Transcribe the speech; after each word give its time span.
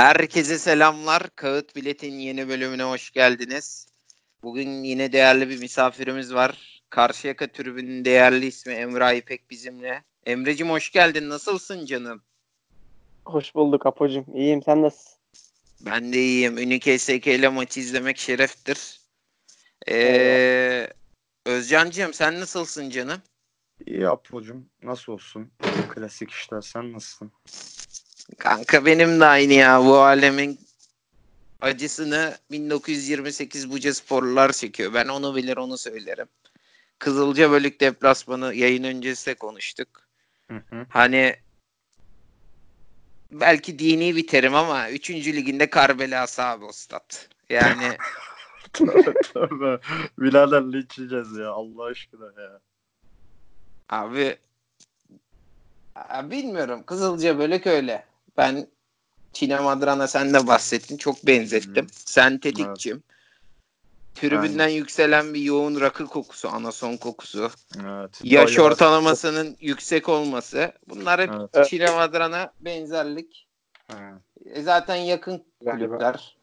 Herkese 0.00 0.58
selamlar. 0.58 1.30
Kağıt 1.36 1.76
Bilet'in 1.76 2.18
yeni 2.18 2.48
bölümüne 2.48 2.82
hoş 2.82 3.10
geldiniz. 3.10 3.86
Bugün 4.42 4.84
yine 4.84 5.12
değerli 5.12 5.48
bir 5.48 5.60
misafirimiz 5.60 6.34
var. 6.34 6.82
Karşıyaka 6.90 7.46
tribünün 7.46 8.04
değerli 8.04 8.46
ismi 8.46 8.72
Emre 8.72 9.18
İpek 9.18 9.50
bizimle. 9.50 10.04
Emre'cim 10.26 10.70
hoş 10.70 10.92
geldin. 10.92 11.28
Nasılsın 11.28 11.86
canım? 11.86 12.22
Hoş 13.24 13.54
bulduk 13.54 13.86
Apo'cum. 13.86 14.24
İyiyim 14.34 14.62
sen 14.62 14.82
nasılsın? 14.82 15.18
Ben 15.80 16.12
de 16.12 16.18
iyiyim. 16.18 16.58
Ünike 16.58 16.98
SK 16.98 17.26
ile 17.26 17.48
maçı 17.48 17.80
izlemek 17.80 18.18
şereftir. 18.18 19.00
Ee, 19.88 20.88
Özcan'cığım 21.46 22.14
sen 22.14 22.40
nasılsın 22.40 22.90
canım? 22.90 23.22
İyi 23.86 24.08
Apo'cum. 24.08 24.66
Nasıl 24.82 25.12
olsun? 25.12 25.50
Klasik 25.94 26.30
işler. 26.30 26.60
Sen 26.60 26.92
nasılsın? 26.92 27.32
Kanka 28.38 28.86
benim 28.86 29.20
de 29.20 29.24
aynı 29.24 29.52
ya. 29.52 29.84
Bu 29.84 29.96
alemin 29.98 30.60
acısını 31.60 32.38
1928 32.50 33.70
Buca 33.70 33.94
sporlular 33.94 34.52
çekiyor. 34.52 34.94
Ben 34.94 35.08
onu 35.08 35.36
bilir 35.36 35.56
onu 35.56 35.78
söylerim. 35.78 36.26
Kızılca 36.98 37.50
Bölük 37.50 37.80
deplasmanı 37.80 38.54
yayın 38.54 38.84
öncesi 38.84 39.26
de 39.26 39.34
konuştuk. 39.34 39.88
Hı 40.50 40.56
hı. 40.56 40.86
Hani 40.88 41.36
belki 43.32 43.78
dini 43.78 44.16
bir 44.16 44.26
terim 44.26 44.54
ama 44.54 44.90
3. 44.90 45.10
liginde 45.10 45.70
Karbelası 45.70 46.42
abi 46.42 46.64
o 46.64 46.72
stat. 46.72 47.28
Yani 47.50 47.96
tövbe 48.72 49.12
tövbe. 49.20 49.80
Birader 50.18 50.62
linçleyeceğiz 50.62 51.36
ya. 51.36 51.50
Allah 51.50 51.84
aşkına 51.84 52.42
ya. 52.42 52.60
abi 53.88 54.36
Aa, 55.94 56.30
bilmiyorum. 56.30 56.82
Kızılca 56.86 57.38
Bölük 57.38 57.66
öyle. 57.66 58.09
Ben 58.40 58.66
Çinem 59.32 59.66
Adran'a 59.66 60.06
sen 60.08 60.34
de 60.34 60.46
bahsettin. 60.46 60.96
Çok 60.96 61.26
benzettim. 61.26 61.84
Hı. 61.84 61.90
Sen 61.92 62.38
tetikçim. 62.38 63.02
Tribünden 64.14 64.68
yükselen 64.68 65.34
bir 65.34 65.40
yoğun 65.40 65.80
rakı 65.80 66.06
kokusu, 66.06 66.48
anason 66.48 66.96
kokusu. 66.96 67.50
Evet. 67.84 68.20
Yaş 68.22 68.58
Bayağı- 68.58 68.66
ortalamasının 68.70 69.56
yüksek 69.60 70.08
olması. 70.08 70.72
Bunlar 70.88 71.20
hep 71.20 71.30
Evet. 71.54 71.68
Çinem 71.68 71.98
Adran'a 71.98 72.52
benzerlik. 72.60 73.46
E 74.54 74.62
zaten 74.62 74.96
yakın 74.96 75.44
Galiba. 75.64 75.86
kulüpler. 75.88 76.36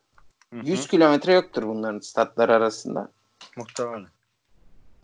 Hı 0.53 0.59
hı. 0.59 0.65
100 0.65 0.87
kilometre 0.87 1.33
yoktur 1.33 1.63
bunların 1.63 1.99
statlar 1.99 2.49
arasında. 2.49 3.11
Muhtemelen. 3.57 4.07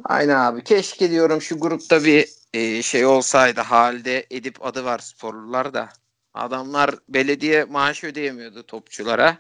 Aynen 0.04 0.36
abi. 0.36 0.64
Keşke 0.64 1.12
diyorum 1.12 1.42
şu 1.42 1.60
grupta 1.60 2.04
bir 2.04 2.30
e, 2.54 2.82
şey 2.82 3.06
olsaydı. 3.06 3.62
Halde 3.62 4.26
Edip 4.32 4.66
adı 4.66 4.86
var 4.86 5.00
sporlular 5.00 5.74
da. 5.74 5.90
Adamlar 6.34 6.96
belediye 7.10 7.64
maaş 7.64 8.04
ödeyemiyordu 8.04 8.64
topçulara. 8.64 9.38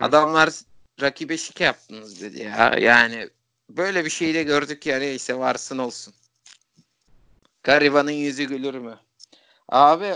Adamlar 0.00 0.50
rakibe 1.00 1.36
şike 1.36 1.64
yaptınız 1.64 2.20
dedi 2.20 2.42
ya. 2.42 2.76
Yani 2.80 3.30
böyle 3.70 4.04
bir 4.04 4.10
şey 4.10 4.34
de 4.34 4.42
gördük 4.42 4.86
ya 4.86 4.98
neyse 4.98 5.38
varsın 5.38 5.78
olsun. 5.78 6.14
Garibanın 7.62 8.10
yüzü 8.10 8.44
gülür 8.44 8.74
mü? 8.74 8.98
Abi 9.68 10.14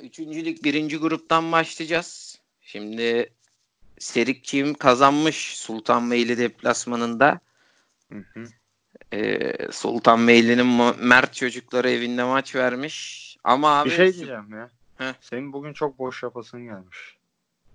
üçüncülük 0.00 0.64
birinci 0.64 0.96
gruptan 0.96 1.52
başlayacağız. 1.52 2.38
Şimdi 2.60 3.32
Serikçiğim 3.98 4.74
kazanmış 4.74 5.56
Sultanbeyli 5.58 6.38
deplasmanında. 6.38 7.40
Hı 8.12 8.24
hı. 8.34 8.44
Ee, 9.12 9.72
Sultanbeyli'nin 9.72 10.66
Mert 11.06 11.34
çocukları 11.34 11.90
evinde 11.90 12.24
maç 12.24 12.54
vermiş. 12.54 13.36
Ama 13.44 13.80
abi 13.80 13.90
Bir 13.90 13.96
şey 13.96 14.14
diyeceğim 14.14 14.50
ya. 14.52 14.70
Heh. 14.98 15.14
Senin 15.20 15.52
bugün 15.52 15.72
çok 15.72 15.98
boş 15.98 16.22
yapasın 16.22 16.64
gelmiş. 16.64 17.16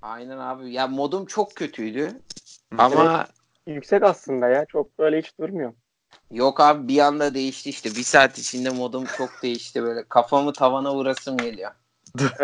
Aynen 0.01 0.37
abi. 0.37 0.73
Ya 0.73 0.87
modum 0.87 1.25
çok 1.25 1.55
kötüydü. 1.55 2.21
Ama 2.77 3.27
Yüksek 3.67 4.03
aslında 4.03 4.47
ya. 4.47 4.65
Çok 4.65 4.99
böyle 4.99 5.19
hiç 5.19 5.39
durmuyor. 5.39 5.73
yok 6.31 6.59
abi 6.59 6.87
bir 6.87 6.99
anda 6.99 7.33
değişti 7.33 7.69
işte. 7.69 7.89
Bir 7.89 8.03
saat 8.03 8.37
içinde 8.37 8.69
modum 8.69 9.05
çok 9.17 9.29
değişti 9.43 9.83
böyle. 9.83 10.03
Kafamı 10.09 10.53
tavana 10.53 10.95
vurasım 10.95 11.37
geliyor. 11.37 11.71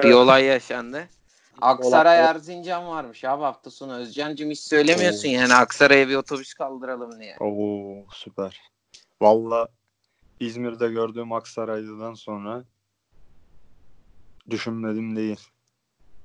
Bir 0.03 0.13
olay 0.13 0.44
yaşandı. 0.44 1.07
Aksaray 1.61 2.19
Erzincan 2.19 2.88
varmış 2.88 3.23
abi 3.23 3.44
hafta 3.44 3.69
sonu. 3.69 3.96
Özcan'cım 3.96 4.50
hiç 4.50 4.59
söylemiyorsun 4.59 5.29
yani 5.29 5.53
Aksaray'a 5.53 6.07
bir 6.07 6.16
otobüs 6.16 6.53
kaldıralım 6.53 7.19
diye. 7.19 7.38
Oo 7.40 8.06
süper. 8.11 8.61
Valla 9.22 9.67
İzmir'de 10.40 10.88
gördüğüm 10.88 11.31
Aksaraylı'dan 11.31 12.13
sonra 12.13 12.63
düşünmedim 14.51 15.15
değil. 15.15 15.39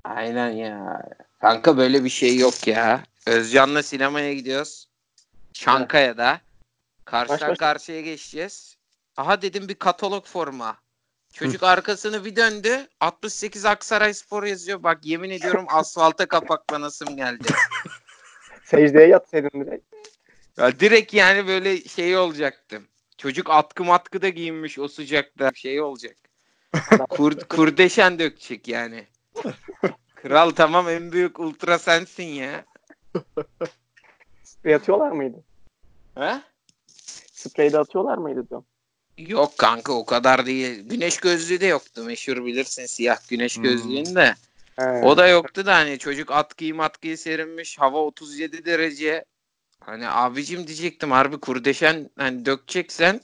Aynen 0.03 0.49
ya. 0.49 1.03
Kanka 1.41 1.77
böyle 1.77 2.03
bir 2.03 2.09
şey 2.09 2.37
yok 2.37 2.67
ya. 2.67 3.03
Özcan'la 3.27 3.83
sinemaya 3.83 4.33
gidiyoruz. 4.33 4.87
Çankaya'da. 5.53 6.41
Karşıdan 7.05 7.49
Baş 7.49 7.57
karşıya 7.57 8.01
geçeceğiz. 8.01 8.77
Aha 9.17 9.41
dedim 9.41 9.69
bir 9.69 9.75
katalog 9.75 10.25
forma. 10.25 10.77
Çocuk 11.33 11.63
arkasını 11.63 12.25
bir 12.25 12.35
döndü. 12.35 12.87
68 12.99 13.65
Aksaray 13.65 14.13
Spor 14.13 14.43
yazıyor. 14.43 14.83
Bak 14.83 15.05
yemin 15.05 15.29
ediyorum 15.29 15.65
asfalta 15.69 16.25
kapaklanasım 16.25 17.17
geldi. 17.17 17.47
Secdeye 18.63 19.07
yatsaydın 19.07 19.65
direkt. 19.65 19.85
Ya 20.57 20.79
direkt 20.79 21.13
yani 21.13 21.47
böyle 21.47 21.83
şey 21.83 22.17
olacaktım. 22.17 22.87
Çocuk 23.17 23.49
atkı 23.49 23.83
matkı 23.83 24.21
da 24.21 24.29
giyinmiş 24.29 24.79
o 24.79 24.87
sıcakta. 24.87 25.51
Şey 25.55 25.81
olacak. 25.81 26.17
Kur, 27.09 27.39
kurdeşen 27.39 28.19
dökecek 28.19 28.67
yani. 28.67 29.05
Kral 30.15 30.49
tamam 30.49 30.89
en 30.89 31.11
büyük 31.11 31.39
ultra 31.39 31.79
sensin 31.79 32.23
ya. 32.23 32.65
Sprey 34.43 34.75
atıyorlar 34.75 35.11
mıydı? 35.11 35.43
He? 36.15 36.41
Sprey 37.31 37.73
de 37.73 37.79
atıyorlar 37.79 38.17
mıydı 38.17 38.49
diyorum. 38.49 38.65
Yok 39.17 39.57
kanka 39.57 39.93
o 39.93 40.05
kadar 40.05 40.45
değil. 40.45 40.89
Güneş 40.89 41.17
gözlüğü 41.19 41.61
de 41.61 41.65
yoktu. 41.65 42.03
Meşhur 42.03 42.45
bilirsin 42.45 42.85
siyah 42.85 43.29
güneş 43.29 43.55
Hmm. 43.57 43.63
gözlüğün 43.63 44.15
de. 44.15 44.35
He. 44.75 44.83
O 44.83 45.17
da 45.17 45.27
yoktu 45.27 45.65
da 45.65 45.75
hani 45.75 45.99
çocuk 45.99 46.31
atkıyı 46.31 46.75
matkıyı 46.75 47.17
serinmiş. 47.17 47.79
Hava 47.79 47.97
37 47.97 48.65
derece. 48.65 49.25
Hani 49.79 50.09
abicim 50.09 50.67
diyecektim 50.67 51.11
harbi 51.11 51.39
kurdeşen 51.39 52.09
hani 52.17 52.45
dökeceksen 52.45 53.21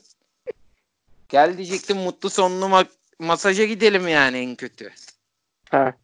gel 1.28 1.56
diyecektim 1.58 1.96
mutlu 1.96 2.30
sonlu 2.30 2.64
ma- 2.64 2.86
masaja 3.26 3.64
gidelim 3.64 4.08
yani 4.08 4.38
en 4.38 4.56
kötü. 4.56 4.90
He. 5.70 5.94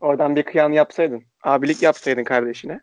Oradan 0.00 0.36
bir 0.36 0.42
kıyan 0.42 0.72
yapsaydın. 0.72 1.24
Abilik 1.42 1.82
yapsaydın 1.82 2.24
kardeşine. 2.24 2.80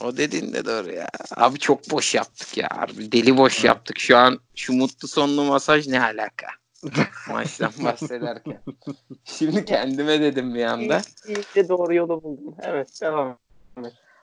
O 0.00 0.16
dediğin 0.16 0.52
de 0.52 0.64
doğru 0.64 0.92
ya. 0.92 1.08
Abi 1.36 1.58
çok 1.58 1.90
boş 1.90 2.14
yaptık 2.14 2.56
ya. 2.56 2.68
Harbi 2.72 3.12
deli 3.12 3.36
boş 3.36 3.64
yaptık. 3.64 3.98
Şu 3.98 4.16
an 4.16 4.40
şu 4.56 4.72
mutlu 4.72 5.08
sonlu 5.08 5.44
masaj 5.44 5.88
ne 5.88 6.02
alaka? 6.02 6.46
Maçtan 7.28 7.72
bahsederken. 7.84 8.62
Şimdi 9.24 9.64
kendime 9.64 10.20
dedim 10.20 10.54
bir 10.54 10.64
anda. 10.64 11.00
Ki 11.54 11.68
doğru 11.68 11.94
yolu 11.94 12.22
buldun. 12.22 12.56
Evet 12.62 12.98
devam. 13.02 13.38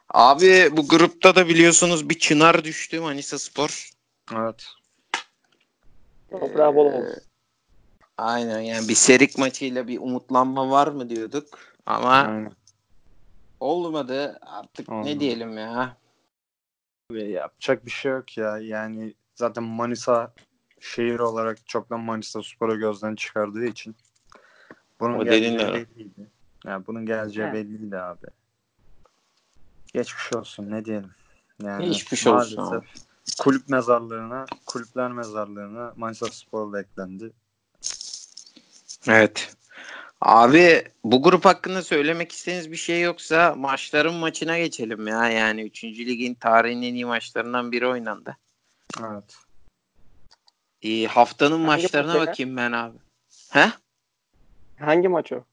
Abi 0.10 0.70
bu 0.72 0.88
grupta 0.88 1.36
da 1.36 1.48
biliyorsunuz 1.48 2.10
bir 2.10 2.20
çınar 2.20 2.64
düştü 2.64 3.00
Manisa 3.00 3.40
Spor. 3.40 3.90
Evet. 4.36 4.66
Toprağı 6.32 6.76
bol 6.76 6.86
Ee, 6.86 6.96
olsun. 6.96 7.24
Aynen 8.20 8.60
yani 8.60 8.88
bir 8.88 8.96
serik 8.96 9.38
maçıyla 9.38 9.88
bir 9.88 10.00
umutlanma 10.00 10.70
var 10.70 10.88
mı 10.88 11.10
diyorduk. 11.10 11.46
Ama 11.86 12.10
Aynen. 12.10 12.52
olmadı. 13.60 14.40
Artık 14.42 14.90
ne 14.90 14.96
Olmadı. 14.96 15.20
diyelim 15.20 15.58
ya. 15.58 15.98
Ve 17.12 17.24
yapacak 17.24 17.86
bir 17.86 17.92
şey 17.92 18.12
yok 18.12 18.38
ya. 18.38 18.58
Yani 18.58 19.14
zaten 19.36 19.64
Manisa 19.64 20.34
şehir 20.80 21.20
olarak 21.20 21.68
çoktan 21.68 22.00
Manisa 22.00 22.44
Spor'u 22.44 22.80
gözden 22.80 23.16
çıkardığı 23.16 23.66
için 23.66 23.96
bunun 25.00 25.20
O 25.20 25.24
geleceği 25.24 25.60
doğru. 25.60 25.74
belliydi. 25.74 26.28
Yani 26.66 26.88
bunun 26.88 27.06
geleceği 27.06 27.48
He. 27.48 27.54
belliydi 27.54 27.98
abi. 27.98 28.28
Geçmiş 29.94 30.34
olsun 30.34 30.72
ne 30.72 30.86
diyelim. 30.86 31.12
Yani 31.64 31.86
Geçmiş 31.86 32.28
olsun 32.28 32.64
maalesef 32.64 32.90
Kulüp 33.40 33.70
mezarlığına, 33.70 34.46
kulüpler 34.66 35.12
mezarlığına 35.12 35.94
Manisa 35.96 36.26
Spor 36.28 36.74
da 36.74 36.82
eklendi. 36.82 37.32
Evet. 39.08 39.56
Abi 40.22 40.84
bu 41.04 41.24
grup 41.24 41.46
hakkında 41.46 41.82
söylemek 41.84 42.32
istediğiniz 42.32 42.72
bir 42.72 42.78
şey 42.78 43.02
yoksa 43.02 43.56
maçların 43.58 44.14
maçına 44.16 44.58
geçelim 44.58 45.08
ya. 45.08 45.30
Yani 45.30 45.62
3. 45.64 45.84
ligin 45.84 46.34
tarihin 46.34 46.82
en 46.82 46.94
iyi 46.94 47.06
maçlarından 47.06 47.72
biri 47.72 47.88
oynandı. 47.88 48.38
Evet. 49.00 49.38
Ee, 50.82 51.06
haftanın 51.06 51.52
Hangi 51.66 51.66
maçlarına 51.84 52.14
maç 52.14 52.22
ya? 52.22 52.28
bakayım 52.28 52.58
ben 52.58 52.72
abi. 52.72 52.98
He? 53.50 53.72
Hangi 54.80 55.08
maç 55.08 55.32
o? 55.32 55.44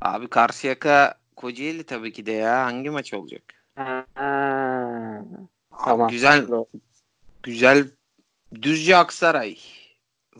Abi 0.00 0.28
Karşıyaka 0.28 1.18
Kocaeli 1.36 1.84
tabii 1.84 2.12
ki 2.12 2.26
de 2.26 2.32
ya. 2.32 2.64
Hangi 2.64 2.90
maç 2.90 3.14
olacak? 3.14 3.42
Ha. 3.76 4.06
Abi 4.16 5.84
Tamam. 5.84 6.08
Güzel 6.08 6.46
güzel 7.42 7.88
Düzce 8.62 8.96
Aksaray 8.96 9.58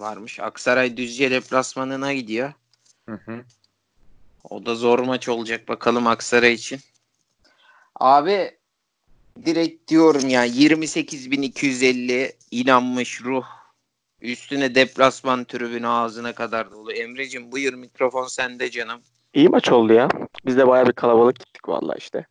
varmış. 0.00 0.40
Aksaray 0.40 0.96
Düzce 0.96 1.30
deplasmanına 1.30 2.12
gidiyor. 2.12 2.52
Hı 3.08 3.14
hı. 3.14 3.44
O 4.50 4.66
da 4.66 4.74
zor 4.74 4.98
maç 4.98 5.28
olacak 5.28 5.68
bakalım 5.68 6.06
Aksaray 6.06 6.52
için. 6.52 6.80
Abi 8.00 8.50
direkt 9.46 9.90
diyorum 9.90 10.28
ya 10.28 10.46
28.250 10.46 12.32
inanmış 12.50 13.22
ruh. 13.22 13.44
Üstüne 14.20 14.74
deplasman 14.74 15.44
tribünü 15.44 15.88
ağzına 15.88 16.32
kadar 16.34 16.70
dolu. 16.70 16.92
Emre'cim 16.92 17.52
buyur 17.52 17.74
mikrofon 17.74 18.26
sende 18.26 18.70
canım. 18.70 19.00
İyi 19.34 19.48
maç 19.48 19.72
oldu 19.72 19.92
ya. 19.92 20.08
Biz 20.46 20.56
de 20.56 20.68
bayağı 20.68 20.86
bir 20.86 20.92
kalabalık 20.92 21.40
gittik 21.40 21.68
vallahi 21.68 21.98
işte. 21.98 22.26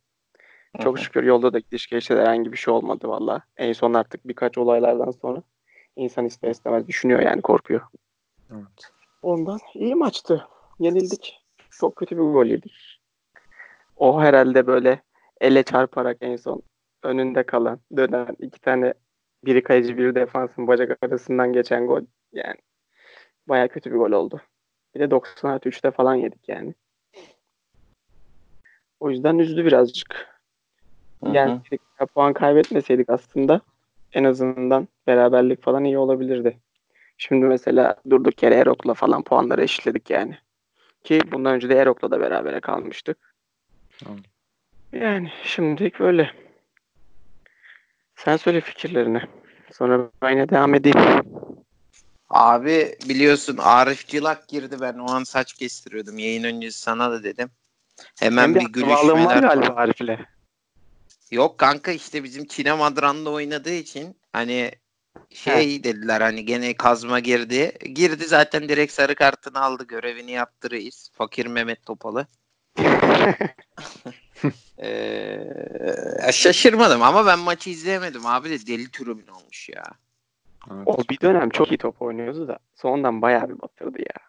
Çok 0.82 0.98
şükür 0.98 1.22
yolda 1.22 1.52
da 1.52 1.58
gidiş 1.58 1.86
gelişte 1.86 2.14
herhangi 2.14 2.52
bir 2.52 2.56
şey 2.56 2.74
olmadı 2.74 3.08
valla. 3.08 3.42
En 3.56 3.72
son 3.72 3.94
artık 3.94 4.28
birkaç 4.28 4.58
olaylardan 4.58 5.10
sonra 5.10 5.42
insan 5.96 6.26
ister 6.26 6.50
istemez 6.50 6.88
düşünüyor 6.88 7.20
yani 7.20 7.42
korkuyor. 7.42 7.80
Evet. 8.52 8.92
Ondan 9.22 9.58
iyi 9.74 9.94
maçtı. 9.94 10.48
Yenildik. 10.78 11.40
Çok 11.70 11.96
kötü 11.96 12.16
bir 12.16 12.22
gol 12.22 12.46
yedik. 12.46 13.00
O 13.96 14.20
herhalde 14.20 14.66
böyle 14.66 15.02
ele 15.40 15.62
çarparak 15.62 16.16
en 16.20 16.36
son 16.36 16.62
önünde 17.02 17.42
kalan 17.42 17.80
dönen 17.96 18.36
iki 18.38 18.60
tane 18.60 18.94
biri 19.44 19.62
kaleci 19.62 19.98
biri 19.98 20.14
defansın 20.14 20.66
bacak 20.66 20.98
arasından 21.02 21.52
geçen 21.52 21.86
gol 21.86 22.02
yani 22.32 22.56
baya 23.48 23.68
kötü 23.68 23.92
bir 23.92 23.96
gol 23.96 24.12
oldu. 24.12 24.40
Bir 24.94 25.00
de 25.00 25.10
90 25.10 25.50
artı 25.50 25.68
3'te 25.68 25.90
falan 25.90 26.14
yedik 26.14 26.48
yani. 26.48 26.74
O 29.00 29.10
yüzden 29.10 29.38
üzdü 29.38 29.64
birazcık. 29.64 30.34
Yani 31.32 31.60
puan 32.14 32.32
kaybetmeseydik 32.32 33.10
aslında 33.10 33.60
en 34.12 34.24
azından 34.24 34.88
beraberlik 35.06 35.62
falan 35.62 35.84
iyi 35.84 35.98
olabilirdi. 35.98 36.58
Şimdi 37.18 37.46
mesela 37.46 37.96
durduk 38.10 38.42
yere 38.42 38.54
Erok'la 38.54 38.94
falan 38.94 39.22
puanları 39.22 39.62
eşitledik 39.62 40.10
yani. 40.10 40.38
Ki 41.04 41.20
bundan 41.32 41.54
önce 41.54 41.68
de 41.68 41.74
Erok'la 41.74 42.10
da 42.10 42.20
berabere 42.20 42.60
kalmıştık. 42.60 43.34
Tamam. 43.98 44.18
Yani 44.92 45.32
şimdilik 45.42 46.00
böyle. 46.00 46.30
Sen 48.16 48.36
söyle 48.36 48.60
fikirlerini. 48.60 49.22
Sonra 49.72 50.10
ben 50.22 50.30
yine 50.30 50.48
devam 50.48 50.74
edeyim. 50.74 50.98
Abi 52.30 52.96
biliyorsun 53.08 53.56
Arif 53.56 54.06
Cilak 54.06 54.48
girdi 54.48 54.76
ben 54.80 54.98
o 54.98 55.10
an 55.10 55.24
saç 55.24 55.52
kestiriyordum. 55.52 56.18
Yayın 56.18 56.44
öncesi 56.44 56.80
sana 56.80 57.10
da 57.10 57.24
dedim. 57.24 57.50
Hemen 58.20 58.54
bir 58.54 58.60
akrabalığın 58.60 59.24
var 59.24 59.36
gülüşmeler. 59.36 59.42
galiba 59.42 59.74
Arif'le. 59.74 60.26
Yok 61.30 61.58
kanka 61.58 61.92
işte 61.92 62.24
bizim 62.24 62.46
Çine 62.46 62.72
Madran'da 62.72 63.30
oynadığı 63.30 63.74
için 63.74 64.16
hani 64.32 64.70
şey 65.30 65.84
dediler 65.84 66.20
hani 66.20 66.44
gene 66.44 66.74
kazma 66.74 67.20
girdi. 67.20 67.72
Girdi 67.94 68.24
zaten 68.24 68.68
direkt 68.68 68.92
sarı 68.92 69.14
kartını 69.14 69.60
aldı 69.60 69.86
görevini 69.86 70.30
yaptı 70.30 70.70
reis. 70.70 71.10
Fakir 71.12 71.46
Mehmet 71.46 71.86
Topalı. 71.86 72.26
Ee, 74.82 76.32
şaşırmadım 76.32 77.02
ama 77.02 77.26
ben 77.26 77.38
maçı 77.38 77.70
izleyemedim 77.70 78.26
abi 78.26 78.50
de 78.50 78.66
deli 78.66 78.90
tribün 78.90 79.26
olmuş 79.26 79.68
ya. 79.68 79.84
Evet. 80.72 80.82
O 80.86 80.98
bir 81.10 81.20
dönem 81.20 81.50
çok 81.50 81.72
iyi 81.72 81.78
top 81.78 82.02
oynuyordu 82.02 82.48
da 82.48 82.58
sonradan 82.74 83.22
bayağı 83.22 83.48
bir 83.48 83.62
batırdı 83.62 83.98
ya. 83.98 84.24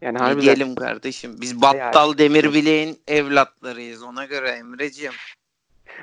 Yani 0.00 0.14
Ne 0.14 0.18
harbiden 0.18 0.42
diyelim 0.42 0.74
kardeşim 0.74 1.36
biz 1.40 1.62
Battal 1.62 2.18
Demirbileğin 2.18 2.98
evlatlarıyız 3.06 4.02
ona 4.02 4.24
göre 4.24 4.50
Emre'ciğim. 4.50 5.12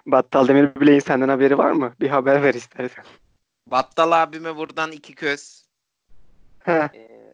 Battal 0.05 0.47
Demir 0.47 0.75
Bilek'in 0.75 0.99
senden 0.99 1.29
haberi 1.29 1.57
var 1.57 1.71
mı? 1.71 1.93
Bir 1.99 2.09
haber 2.09 2.43
ver 2.43 2.53
istersen. 2.53 3.05
Battal 3.67 4.11
abime 4.11 4.55
buradan 4.55 4.91
iki 4.91 5.15
köz. 5.15 5.65
Ee, 6.67 7.33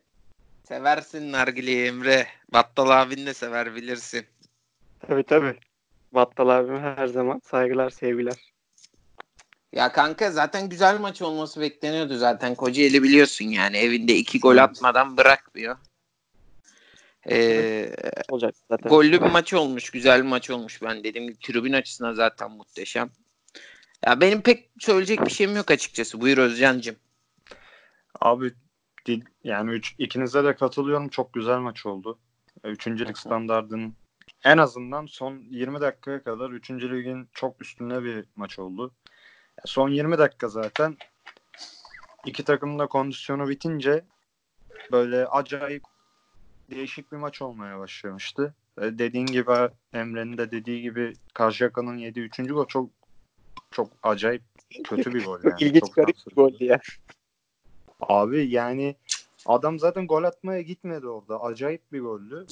seversin 0.63 1.31
nargileyi 1.31 1.87
Emre. 1.87 2.27
Battal 2.53 2.89
abin 2.89 3.25
de 3.25 3.33
sever 3.33 3.75
bilirsin. 3.75 4.25
Tabii 5.07 5.23
tabii. 5.23 5.59
Battal 6.11 6.49
abime 6.49 6.79
her 6.79 7.07
zaman 7.07 7.41
saygılar, 7.45 7.89
sevgiler. 7.89 8.53
Ya 9.73 9.91
kanka 9.91 10.31
zaten 10.31 10.69
güzel 10.69 10.99
maç 10.99 11.21
olması 11.21 11.61
bekleniyordu 11.61 12.17
zaten. 12.17 12.55
Kocaeli 12.55 13.03
biliyorsun 13.03 13.45
yani 13.45 13.77
evinde 13.77 14.15
iki 14.15 14.39
gol 14.39 14.57
atmadan 14.57 15.17
bırakmıyor. 15.17 15.77
Ee, 17.29 17.95
Olacak 18.29 18.55
zaten. 18.71 18.89
gollü 18.89 19.21
bir 19.21 19.31
maç 19.31 19.53
olmuş. 19.53 19.89
Güzel 19.89 20.23
bir 20.23 20.27
maç 20.27 20.49
olmuş. 20.49 20.81
Ben 20.81 21.03
gibi 21.03 21.39
tribün 21.39 21.73
açısından 21.73 22.13
zaten 22.13 22.51
muhteşem. 22.51 23.09
Ya 24.05 24.21
benim 24.21 24.41
pek 24.41 24.69
söyleyecek 24.79 25.25
bir 25.25 25.29
şeyim 25.31 25.55
yok 25.55 25.71
açıkçası. 25.71 26.21
Buyur 26.21 26.37
Özcan'cığım. 26.37 26.95
Abi 28.21 28.53
yani 29.43 29.71
üç, 29.71 29.95
ikinize 29.97 30.43
de 30.43 30.55
katılıyorum. 30.55 31.09
Çok 31.09 31.33
güzel 31.33 31.57
maç 31.59 31.85
oldu. 31.85 32.19
E, 32.63 32.69
Üçüncülük 32.69 33.17
standardının 33.17 33.95
en 34.43 34.57
azından 34.57 35.05
son 35.05 35.37
20 35.49 35.81
dakikaya 35.81 36.23
kadar 36.23 36.49
3. 36.49 36.71
ligin 36.71 37.29
çok 37.33 37.61
üstünde 37.61 38.03
bir 38.03 38.25
maç 38.35 38.59
oldu. 38.59 38.91
Son 39.65 39.89
20 39.89 40.17
dakika 40.17 40.47
zaten 40.47 40.97
iki 42.25 42.43
takımın 42.43 42.79
da 42.79 42.87
kondisyonu 42.87 43.49
bitince 43.49 44.05
böyle 44.91 45.27
acayip 45.27 45.83
değişik 46.71 47.11
bir 47.11 47.17
maç 47.17 47.41
olmaya 47.41 47.79
başlamıştı. 47.79 48.55
E, 48.81 48.81
Dediğin 48.81 49.25
gibi 49.25 49.69
Emre'nin 49.93 50.37
de 50.37 50.51
dediği 50.51 50.81
gibi 50.81 51.13
Karşıyaka'nın 51.33 51.97
yediği 51.97 52.25
3. 52.25 52.37
gol 52.37 52.67
çok 52.67 52.89
çok 53.71 53.89
acayip 54.03 54.43
kötü 54.83 55.13
bir 55.13 55.25
gol 55.25 55.39
yani. 55.43 55.55
İlginç 55.59 55.79
Çok 55.79 55.95
garip 55.95 56.15
bir 56.29 56.35
goldü 56.35 56.63
ya. 56.63 56.79
Abi 58.01 58.49
yani 58.49 58.95
adam 59.45 59.79
zaten 59.79 60.07
gol 60.07 60.23
atmaya 60.23 60.61
gitmedi 60.61 61.07
orada. 61.07 61.41
Acayip 61.41 61.91
bir 61.91 62.01
goldü. 62.01 62.45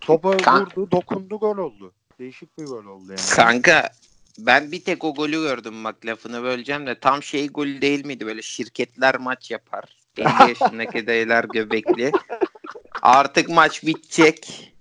Topa 0.00 0.30
vurdu, 0.30 0.90
dokundu, 0.90 1.38
gol 1.38 1.58
oldu. 1.58 1.92
Değişik 2.18 2.58
bir 2.58 2.64
gol 2.64 2.84
oldu 2.84 3.08
yani. 3.08 3.36
Kanka 3.36 3.90
ben 4.38 4.72
bir 4.72 4.84
tek 4.84 5.04
o 5.04 5.14
golü 5.14 5.32
gördüm 5.32 5.84
bak 5.84 6.06
lafını 6.06 6.42
böleceğim 6.42 6.86
de 6.86 7.00
tam 7.00 7.22
şey 7.22 7.48
golü 7.48 7.82
değil 7.82 8.06
miydi 8.06 8.26
böyle 8.26 8.42
şirketler 8.42 9.18
maç 9.18 9.50
yapar. 9.50 9.84
50 10.18 10.48
yaşındaki 10.48 11.06
dayılar 11.06 11.44
göbekli. 11.44 12.12
Artık 13.02 13.48
maç 13.48 13.86
bitecek. 13.86 14.72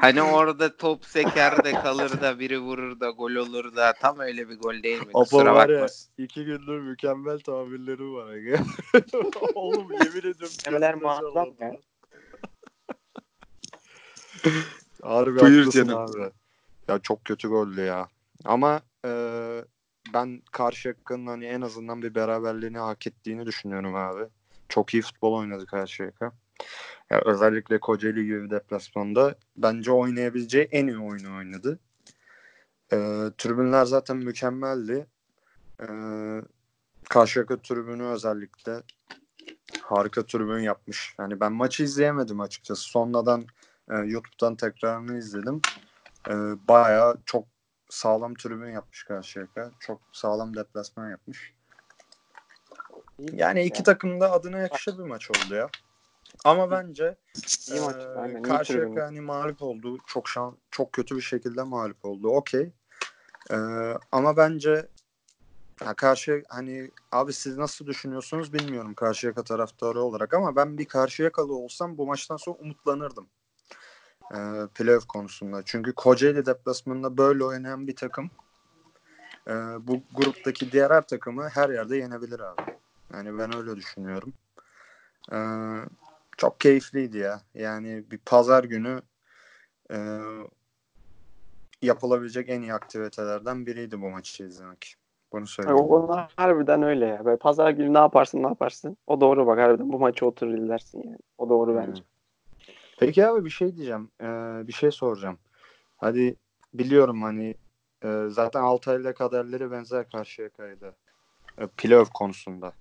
Hani 0.00 0.22
orada 0.22 0.76
top 0.76 1.04
seker 1.04 1.64
de 1.64 1.72
kalır 1.72 2.20
da 2.20 2.38
biri 2.38 2.58
vurur 2.58 3.00
da 3.00 3.10
gol 3.10 3.34
olur 3.34 3.76
da 3.76 3.92
tam 3.92 4.18
öyle 4.18 4.48
bir 4.48 4.58
gol 4.58 4.82
değil 4.82 4.98
mi? 4.98 5.08
Apo 5.08 5.18
Kusura 5.20 5.54
var 5.54 5.68
ya, 5.68 5.74
bakmasın. 5.76 6.12
iki 6.18 6.44
gündür 6.44 6.80
mükemmel 6.80 7.40
tabirleri 7.40 8.12
var. 8.12 8.26
aga. 8.30 8.58
Oğlum 9.54 9.92
yemin 9.92 10.18
ediyorum. 10.18 11.00
Muazzam 11.02 11.36
alırdı. 11.36 11.54
ya. 11.60 11.76
Harbi 15.02 15.40
Buyur 15.40 15.70
canım. 15.70 15.96
abi. 15.98 16.30
Ya 16.88 16.98
çok 16.98 17.24
kötü 17.24 17.48
goldü 17.48 17.80
ya. 17.80 18.08
Ama 18.44 18.80
e, 19.04 19.10
ben 20.14 20.42
Karşıyaka'nın 20.52 21.26
hani 21.26 21.44
en 21.44 21.60
azından 21.60 22.02
bir 22.02 22.14
beraberliğini 22.14 22.78
hak 22.78 23.06
ettiğini 23.06 23.46
düşünüyorum 23.46 23.94
abi. 23.94 24.22
Çok 24.68 24.94
iyi 24.94 25.02
futbol 25.02 25.32
oynadı 25.32 25.66
Karşıyaka. 25.66 26.32
Ya 27.10 27.20
özellikle 27.24 27.80
Kocaeli 27.80 28.26
gibi 28.26 28.50
deplasmanda 28.50 29.34
bence 29.56 29.92
oynayabileceği 29.92 30.64
en 30.64 30.86
iyi 30.86 30.98
oyunu 30.98 31.36
oynadı. 31.36 31.78
E, 32.92 32.96
tribünler 33.38 33.84
zaten 33.84 34.16
mükemmeldi. 34.16 35.06
E, 35.80 35.86
Karşıyaka 37.08 37.56
tribünü 37.62 38.02
özellikle 38.02 38.82
harika 39.82 40.26
tribün 40.26 40.58
yapmış. 40.58 41.14
Yani 41.18 41.40
ben 41.40 41.52
maçı 41.52 41.82
izleyemedim 41.82 42.40
açıkçası. 42.40 42.82
Sonradan 42.82 43.46
e, 43.90 43.94
YouTube'dan 43.94 44.56
tekrarını 44.56 45.18
izledim. 45.18 45.60
E, 46.28 46.32
bayağı 46.68 47.18
çok 47.26 47.46
sağlam 47.90 48.34
tribün 48.34 48.70
yapmış 48.70 49.04
Karşıyaka. 49.04 49.70
Çok 49.80 50.00
sağlam 50.12 50.56
deplasman 50.56 51.10
yapmış. 51.10 51.54
Yani 53.18 53.64
iki 53.64 53.82
takım 53.82 54.20
da 54.20 54.32
adına 54.32 54.58
yakışır 54.58 54.98
bir 54.98 55.04
maç 55.04 55.30
oldu 55.30 55.54
ya. 55.54 55.68
Ama 56.46 56.70
bence 56.70 57.16
İyi 57.68 57.80
maç. 57.80 57.96
e, 57.96 58.18
Aynen, 58.18 58.64
tribün. 58.64 59.00
hani 59.00 59.20
mağlup 59.20 59.62
oldu. 59.62 59.98
Çok 60.06 60.28
şan, 60.28 60.56
çok 60.70 60.92
kötü 60.92 61.16
bir 61.16 61.20
şekilde 61.20 61.62
mağlup 61.62 62.04
oldu. 62.04 62.28
Okey. 62.28 62.72
E, 63.50 63.56
ama 64.12 64.36
bence 64.36 64.88
ya 65.84 65.94
karşı 65.94 66.42
hani 66.48 66.90
abi 67.12 67.32
siz 67.32 67.56
nasıl 67.56 67.86
düşünüyorsunuz 67.86 68.52
bilmiyorum 68.52 68.94
Karşıyaka 68.94 69.42
taraftarı 69.42 70.00
olarak 70.00 70.34
ama 70.34 70.56
ben 70.56 70.78
bir 70.78 70.84
Karşıyakalı 70.84 71.54
olsam 71.54 71.98
bu 71.98 72.06
maçtan 72.06 72.36
sonra 72.36 72.56
umutlanırdım. 72.58 73.28
Ee, 74.34 74.36
playoff 74.74 75.06
konusunda. 75.06 75.62
Çünkü 75.64 75.92
Kocaeli 75.92 76.46
deplasmanında 76.46 77.18
böyle 77.18 77.44
oynayan 77.44 77.86
bir 77.86 77.96
takım 77.96 78.30
e, 79.48 79.52
bu 79.80 80.02
gruptaki 80.14 80.72
diğer 80.72 80.90
her 80.90 81.06
takımı 81.06 81.48
her 81.48 81.70
yerde 81.70 81.96
yenebilir 81.96 82.40
abi. 82.40 82.62
Yani 83.12 83.38
ben 83.38 83.56
öyle 83.56 83.76
düşünüyorum. 83.76 84.32
Ee, 85.32 85.36
çok 86.36 86.60
keyifliydi 86.60 87.18
ya. 87.18 87.40
Yani 87.54 88.10
bir 88.10 88.18
pazar 88.18 88.64
günü 88.64 89.02
e, 89.92 89.96
yapılabilecek 91.82 92.48
en 92.48 92.62
iyi 92.62 92.74
aktivitelerden 92.74 93.66
biriydi 93.66 94.00
bu 94.00 94.10
maçı 94.10 94.44
izlemek. 94.44 94.96
Bunu 95.32 95.46
söyleyeyim. 95.46 95.78
O 95.78 95.88
konuda 95.88 96.28
harbiden 96.36 96.82
öyle 96.82 97.06
ya. 97.06 97.24
Böyle 97.24 97.36
pazar 97.36 97.70
günü 97.70 97.94
ne 97.94 97.98
yaparsın 97.98 98.42
ne 98.42 98.46
yaparsın. 98.46 98.96
O 99.06 99.20
doğru 99.20 99.46
bak 99.46 99.58
harbiden 99.58 99.92
bu 99.92 99.98
maçı 99.98 100.26
oturur 100.26 100.54
izlersin 100.54 101.02
yani. 101.04 101.18
O 101.38 101.48
doğru 101.48 101.76
bence. 101.76 102.02
Peki 102.98 103.26
abi 103.26 103.44
bir 103.44 103.50
şey 103.50 103.76
diyeceğim. 103.76 104.10
Ee, 104.20 104.26
bir 104.66 104.72
şey 104.72 104.90
soracağım. 104.90 105.38
Hadi 105.96 106.36
biliyorum 106.74 107.22
hani 107.22 107.54
e, 108.04 108.26
zaten 108.28 108.62
Altay'la 108.62 109.14
kaderleri 109.14 109.70
benzer 109.70 110.10
karşıya 110.10 110.48
kaydı. 110.48 110.96
E, 111.58 111.66
playoff 111.66 112.10
konusunda. 112.10 112.72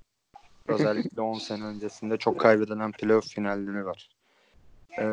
Özellikle 0.68 1.22
10 1.22 1.38
sene 1.38 1.64
öncesinde 1.64 2.18
çok 2.18 2.40
kaybedilen 2.40 2.92
playoff 2.92 3.28
finalleri 3.28 3.86
var. 3.86 4.10
E, 5.00 5.06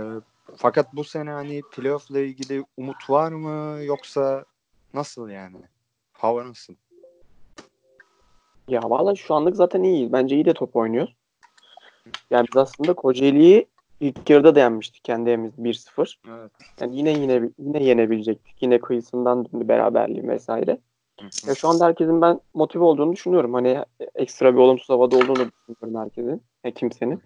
fakat 0.57 0.97
bu 0.97 1.05
sene 1.05 1.31
hani 1.31 1.63
playoff 1.73 2.11
ile 2.11 2.27
ilgili 2.27 2.65
umut 2.77 3.11
var 3.11 3.33
mı 3.33 3.85
yoksa 3.85 4.45
nasıl 4.95 5.29
yani? 5.29 5.57
Hava 6.13 6.49
nasıl? 6.49 6.75
Ya 8.69 8.81
valla 8.85 9.15
şu 9.15 9.35
anlık 9.35 9.57
zaten 9.57 9.83
iyi. 9.83 10.13
Bence 10.13 10.35
iyi 10.35 10.45
de 10.45 10.55
top 10.55 10.77
oynuyoruz. 10.77 11.15
Yani 12.31 12.47
biz 12.49 12.57
aslında 12.57 12.95
Kocaeli'yi 12.95 13.67
ilk 14.01 14.31
yarıda 14.31 14.55
da 14.55 14.61
yenmiştik 14.61 15.05
kendi 15.05 15.31
evimizde 15.31 15.63
1-0. 15.63 16.17
Evet. 16.29 16.53
Yani 16.81 16.97
yine 16.97 17.11
yine 17.11 17.51
yine 17.59 17.85
yenebilecektik. 17.85 18.63
Yine 18.63 18.81
kıyısından 18.81 19.45
döndü 19.45 19.69
beraberliği 19.69 20.29
vesaire. 20.29 20.79
Ya 21.47 21.54
şu 21.54 21.69
anda 21.69 21.87
herkesin 21.87 22.21
ben 22.21 22.40
motive 22.54 22.85
olduğunu 22.85 23.12
düşünüyorum. 23.12 23.54
Hani 23.54 23.85
ekstra 24.14 24.54
bir 24.54 24.59
olumsuz 24.59 24.88
havada 24.88 25.16
olduğunu 25.16 25.50
düşünüyorum 25.69 26.00
herkesin. 26.00 26.42
Ya 26.64 26.71
kimsenin. 26.71 27.23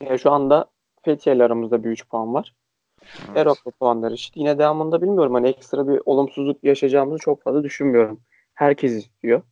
Ya 0.00 0.18
şu 0.18 0.30
anda 0.30 0.66
Fethiye 1.02 1.36
ile 1.36 1.44
aramızda 1.44 1.84
bir 1.84 1.90
3 1.90 2.08
puan 2.08 2.34
var. 2.34 2.54
Evet. 3.02 3.36
Erok'la 3.36 3.70
puanları 3.70 4.14
eşit. 4.14 4.36
Yine 4.36 4.58
devamında 4.58 5.02
bilmiyorum. 5.02 5.34
Hani 5.34 5.48
ekstra 5.48 5.88
bir 5.88 6.00
olumsuzluk 6.04 6.64
yaşayacağımızı 6.64 7.18
çok 7.18 7.42
fazla 7.42 7.64
düşünmüyorum. 7.64 8.20
Herkes 8.54 8.92
istiyor. 8.92 9.42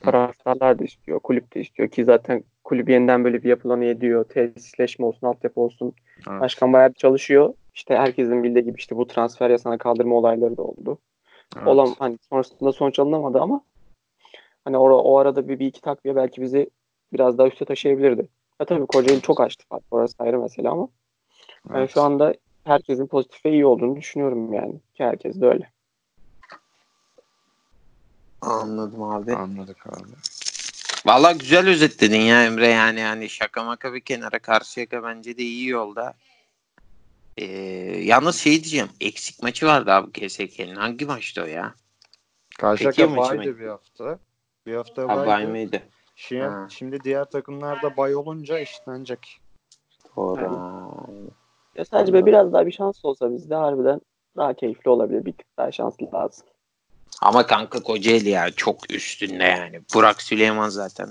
Taraftarlar 0.00 0.78
da 0.78 0.84
istiyor. 0.84 1.20
Kulüp 1.20 1.54
de 1.54 1.60
istiyor 1.60 1.88
ki 1.88 2.04
zaten 2.04 2.44
kulüp 2.64 2.88
yeniden 2.88 3.24
böyle 3.24 3.42
bir 3.42 3.48
yapılanı 3.48 3.84
ediyor. 3.84 4.24
Tesisleşme 4.24 5.06
olsun, 5.06 5.26
altyapı 5.26 5.60
olsun. 5.60 5.92
Evet. 6.30 6.40
Başkan 6.40 6.72
bayağı 6.72 6.92
çalışıyor. 6.92 7.54
İşte 7.74 7.96
herkesin 7.96 8.42
bildiği 8.42 8.64
gibi 8.64 8.78
işte 8.78 8.96
bu 8.96 9.06
transfer 9.06 9.50
yasana 9.50 9.78
kaldırma 9.78 10.14
olayları 10.14 10.56
da 10.56 10.62
oldu. 10.62 10.98
Evet. 11.56 11.66
Olan 11.66 11.94
hani 11.98 12.18
sonrasında 12.30 12.72
sonuç 12.72 12.98
alınamadı 12.98 13.38
ama 13.40 13.60
hani 14.64 14.76
o, 14.78 14.90
o 14.90 15.18
arada 15.18 15.48
bir, 15.48 15.58
bir 15.58 15.66
iki 15.66 15.80
takviye 15.80 16.16
belki 16.16 16.42
bizi 16.42 16.70
biraz 17.12 17.38
daha 17.38 17.48
üste 17.48 17.64
taşıyabilirdi. 17.64 18.28
Ya 18.60 18.66
tabii 18.66 18.86
Kocaeli 18.86 19.22
çok 19.22 19.40
açtı 19.40 19.64
fark. 19.68 19.82
Orası 19.90 20.14
ayrı 20.18 20.38
mesele 20.38 20.68
ama 20.68 20.88
ben 21.70 21.78
Evet. 21.78 21.90
şu 21.90 22.02
anda 22.02 22.34
herkesin 22.64 23.06
pozitif 23.06 23.44
ve 23.44 23.50
iyi 23.50 23.66
olduğunu 23.66 23.96
düşünüyorum 23.96 24.52
yani. 24.52 24.72
Ki 24.72 25.04
herkes 25.04 25.40
de 25.40 25.46
öyle. 25.46 25.70
Anladım 28.42 29.02
abi. 29.02 29.34
Anladık 29.34 29.86
abi. 29.86 30.10
Valla 31.06 31.32
güzel 31.32 31.68
özetledin 31.68 32.20
ya 32.20 32.44
Emre 32.44 32.68
yani 32.68 33.00
yani 33.00 33.28
şaka 33.28 33.64
maka 33.64 33.94
bir 33.94 34.00
kenara 34.00 34.38
Karşıyaka 34.38 35.02
bence 35.02 35.38
de 35.38 35.42
iyi 35.42 35.68
yolda. 35.68 36.14
Ee, 37.38 37.44
yalnız 38.02 38.36
şey 38.36 38.52
diyeceğim 38.52 38.88
eksik 39.00 39.42
maçı 39.42 39.66
vardı 39.66 39.92
abi 39.92 40.12
KSK'nin 40.28 40.76
hangi 40.76 41.04
maçtı 41.06 41.42
o 41.42 41.46
ya? 41.46 41.74
Karşıyaka 42.58 43.16
baydı 43.16 43.58
bir 43.58 43.66
hafta. 43.66 44.18
Bir 44.66 44.74
hafta 44.74 45.02
Ha, 45.02 45.08
baydı. 45.08 45.26
bay 45.26 45.46
mıydı? 45.46 45.82
Şimdi, 46.16 46.42
Ha. 46.42 46.66
şimdi 46.70 47.00
diğer 47.04 47.24
takımlarda 47.24 47.96
bay 47.96 48.16
olunca 48.16 48.58
işlenecek. 48.58 49.40
Doğru. 50.16 50.40
Ya 51.76 51.84
sadece 51.84 52.12
böyle 52.12 52.26
biraz 52.26 52.52
daha 52.52 52.66
bir 52.66 52.72
şans 52.72 53.04
olsa 53.04 53.32
bizde 53.32 53.54
harbiden 53.54 54.00
daha 54.36 54.54
keyifli 54.54 54.90
olabilir. 54.90 55.24
Bir 55.24 55.32
tık 55.32 55.46
daha 55.58 55.72
şanslı 55.72 56.06
lazım. 56.14 56.46
Ama 57.22 57.46
kanka 57.46 57.82
Kocaeli 57.82 58.28
ya 58.28 58.50
çok 58.50 58.94
üstünde 58.94 59.44
yani. 59.44 59.80
Burak 59.94 60.22
Süleyman 60.22 60.68
zaten. 60.68 61.08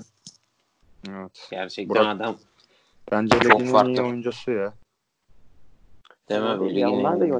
Evet. 1.08 1.48
Gerçekten 1.50 1.96
Burak- 1.96 2.16
adam. 2.16 2.36
Bence 3.12 3.38
Çok 3.40 3.66
farklı. 3.66 4.02
oyuncusu 4.02 4.50
ya. 4.50 4.72
Ligin 6.30 6.82
en 6.82 6.88
onlar 6.88 7.20
da 7.20 7.26
iyi 7.26 7.32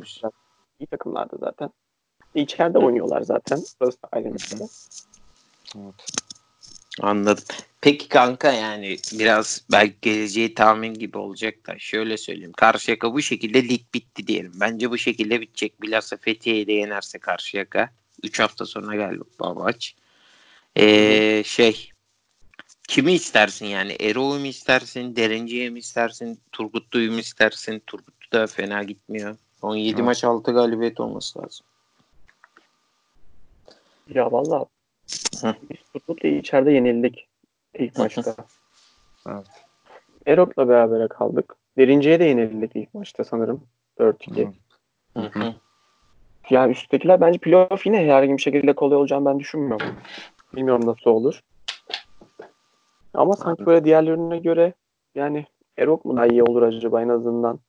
iyi 0.79 0.87
takımlarda 0.87 1.37
zaten. 1.37 1.71
İçeride 2.35 2.79
oynuyorlar 2.79 3.23
zaten. 3.23 3.61
Burası 3.81 4.03
da 4.03 4.09
ayrı 4.13 4.31
mesele. 4.31 4.65
Evet. 5.77 5.95
Anladım. 7.01 7.45
Peki 7.81 8.09
kanka 8.09 8.53
yani 8.53 8.97
biraz 9.13 9.65
belki 9.73 9.97
geleceği 10.01 10.55
tahmin 10.55 10.95
gibi 10.95 11.19
olacak 11.19 11.67
da 11.67 11.79
şöyle 11.79 12.17
söyleyeyim. 12.17 12.53
Karşıyaka 12.57 13.15
bu 13.15 13.23
şekilde 13.23 13.69
lig 13.69 13.81
bitti 13.95 14.27
diyelim. 14.27 14.53
Bence 14.61 14.91
bu 14.91 14.99
şekilde 14.99 15.41
bitecek. 15.41 15.83
Bilhassa 15.83 16.17
Fethiye'yi 16.17 16.67
de 16.67 16.73
yenerse 16.73 17.19
Karşıyaka. 17.19 17.91
3 18.23 18.41
hafta 18.41 18.67
sonra 18.67 18.97
galiba 18.97 19.25
bu 19.41 19.55
maç. 19.55 19.95
Ee, 20.77 21.43
şey 21.45 21.91
kimi 22.89 23.13
istersin 23.13 23.67
yani? 23.67 23.93
Erol'u 23.93 24.39
mu 24.39 24.47
istersin? 24.47 25.17
Derinci'yi 25.17 25.71
mi 25.71 25.79
istersin? 25.79 26.41
Turgutlu'yu 26.53 27.13
mu 27.13 27.19
istersin? 27.19 27.83
Turgutlu 27.87 28.20
da 28.33 28.47
fena 28.47 28.83
gitmiyor. 28.83 29.37
17 29.63 29.95
Evet. 29.95 30.05
maç 30.05 30.25
6 30.25 30.53
galibiyet 30.53 31.01
olması 31.01 31.39
lazım. 31.39 31.67
Ya 34.15 34.33
valla 34.33 34.67
Hı. 35.41 35.55
biz 35.71 35.79
Turgut'la 35.93 36.29
içeride 36.29 36.73
yenildik 36.73 37.29
ilk 37.79 37.99
maçta. 37.99 38.35
Evet. 39.29 39.47
Erok'la 40.27 40.69
berabere 40.69 41.09
kaldık. 41.09 41.57
Derinciye 41.79 42.21
de 42.21 42.25
yenildik 42.25 42.77
ilk 42.77 42.95
maçta 42.95 43.25
sanırım. 43.25 43.63
4-2. 43.99 44.49
Hı. 45.17 45.21
Hı 45.21 45.27
hı. 45.27 45.55
Yani 46.51 46.73
üsttekiler 46.73 47.21
bence 47.21 47.39
playoff 47.39 47.87
yine 47.87 47.99
herhangi 47.99 48.33
bir 48.33 48.43
şekilde 48.43 48.73
kolay 48.73 48.97
olacağını 48.97 49.25
ben 49.27 49.41
düşünmüyorum. 49.41 49.97
Bilmiyorum 50.55 50.87
nasıl 50.87 51.11
olur. 51.11 51.41
Ama 53.15 53.37
sanki 53.37 53.67
böyle 53.67 53.85
diğerlerine 53.85 54.39
göre 54.39 54.73
yani 55.15 55.47
Erok 55.79 56.05
mu 56.05 56.17
daha 56.17 56.27
iyi 56.27 56.43
olur 56.43 56.63
acaba 56.63 57.03
en 57.03 57.09
azından? 57.09 57.61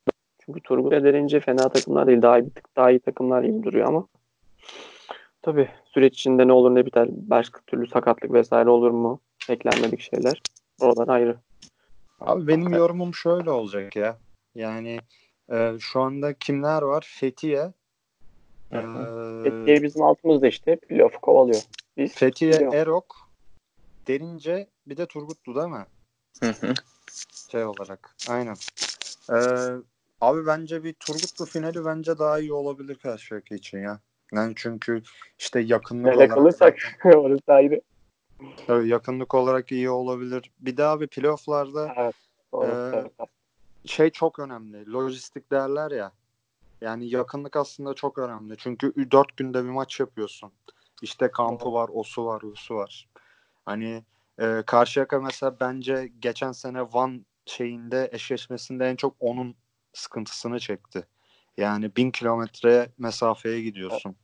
Çünkü 0.52 0.62
Turgut 0.62 0.92
ve 0.92 1.04
Derince 1.04 1.40
fena 1.40 1.68
takımlar 1.68 2.06
değil. 2.06 2.22
Daha 2.22 2.38
iyi, 2.38 2.46
bir 2.46 2.50
tık 2.50 2.76
daha 2.76 2.90
iyi 2.90 3.00
takımlar 3.00 3.42
gibi 3.42 3.62
duruyor 3.62 3.88
ama 3.88 4.06
tabii 5.42 5.68
süreç 5.84 6.14
içinde 6.14 6.48
ne 6.48 6.52
olur 6.52 6.74
ne 6.74 6.86
biter. 6.86 7.08
Başka 7.10 7.60
türlü 7.66 7.86
sakatlık 7.86 8.32
vesaire 8.32 8.70
olur 8.70 8.90
mu? 8.90 9.20
Beklenmedik 9.48 10.00
şeyler. 10.00 10.42
Oralar 10.80 11.08
ayrı. 11.08 11.36
Abi 12.20 12.46
benim 12.46 12.72
yorumum 12.72 13.14
şöyle 13.14 13.50
olacak 13.50 13.96
ya. 13.96 14.18
Yani 14.54 14.98
e, 15.52 15.72
şu 15.80 16.00
anda 16.00 16.34
kimler 16.34 16.82
var? 16.82 17.06
Fethiye. 17.20 17.72
E, 18.72 18.80
Fethiye 19.44 19.82
bizim 19.82 20.02
altımızda 20.02 20.46
işte 20.46 20.76
playoff 20.76 21.16
kovalıyor. 21.16 21.62
Biz 21.96 22.14
Fethiye, 22.14 22.58
playoff. 22.58 22.74
Erok, 22.74 23.16
Derince 24.06 24.66
bir 24.86 24.96
de 24.96 25.06
Turgutlu 25.06 25.54
değil 25.54 25.68
mi? 25.68 25.86
Hı 26.40 26.50
hı. 26.50 26.74
Şey 27.50 27.64
olarak. 27.64 28.16
Aynen. 28.28 28.56
E, 29.30 29.36
abi 30.22 30.46
bence 30.46 30.84
bir 30.84 30.92
Turgutlu 30.92 31.44
finali 31.44 31.84
bence 31.84 32.18
daha 32.18 32.38
iyi 32.38 32.52
olabilir 32.52 32.94
Karşıyaka 32.94 33.54
için 33.54 33.78
ya. 33.78 34.00
Yani 34.32 34.52
çünkü 34.56 35.02
işte 35.38 35.60
yakınlık 35.60 36.04
Nerede 36.04 36.16
olarak 36.16 36.30
kalırsak 36.30 36.76
orası 37.04 37.52
ayrı. 37.52 37.80
Tabii 38.66 38.88
yakınlık 38.88 39.34
olarak 39.34 39.72
iyi 39.72 39.90
olabilir. 39.90 40.50
Bir 40.60 40.76
daha 40.76 41.00
bir 41.00 41.06
playofflarda 41.06 41.94
Evet. 41.96 42.14
Doğru. 42.52 42.66
Ee, 42.66 42.96
evet. 42.98 43.30
şey 43.84 44.10
çok 44.10 44.38
önemli. 44.38 44.92
Lojistik 44.92 45.50
derler 45.50 45.90
ya. 45.90 46.12
Yani 46.80 47.08
yakınlık 47.08 47.56
aslında 47.56 47.94
çok 47.94 48.18
önemli. 48.18 48.56
Çünkü 48.58 49.10
4 49.10 49.36
günde 49.36 49.64
bir 49.64 49.70
maç 49.70 50.00
yapıyorsun. 50.00 50.52
İşte 51.02 51.30
kampı 51.30 51.72
var, 51.72 51.90
osu 51.92 52.26
var, 52.26 52.42
usu 52.42 52.74
var. 52.74 53.08
Hani 53.66 54.04
e, 54.38 54.62
Karşıyaka 54.66 55.20
mesela 55.20 55.56
bence 55.60 56.12
geçen 56.18 56.52
sene 56.52 56.82
Van 56.82 57.26
şeyinde 57.46 58.08
eşleşmesinde 58.12 58.86
en 58.86 58.96
çok 58.96 59.14
onun 59.20 59.54
sıkıntısını 59.92 60.60
çekti. 60.60 61.06
Yani 61.56 61.96
bin 61.96 62.10
kilometre 62.10 62.88
mesafeye 62.98 63.62
gidiyorsun 63.62 64.16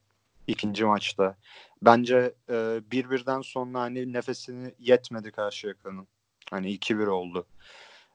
ikinci 0.49 0.85
maçta. 0.85 1.37
Bence 1.83 2.35
e, 2.51 2.81
bir 2.93 3.11
birden 3.11 3.41
sonra 3.41 3.81
hani 3.81 4.13
nefesini 4.13 4.75
yetmedi 4.79 5.31
Karşıyaka'nın. 5.31 6.09
Hani 6.51 6.73
2-1 6.73 7.07
oldu. 7.07 7.47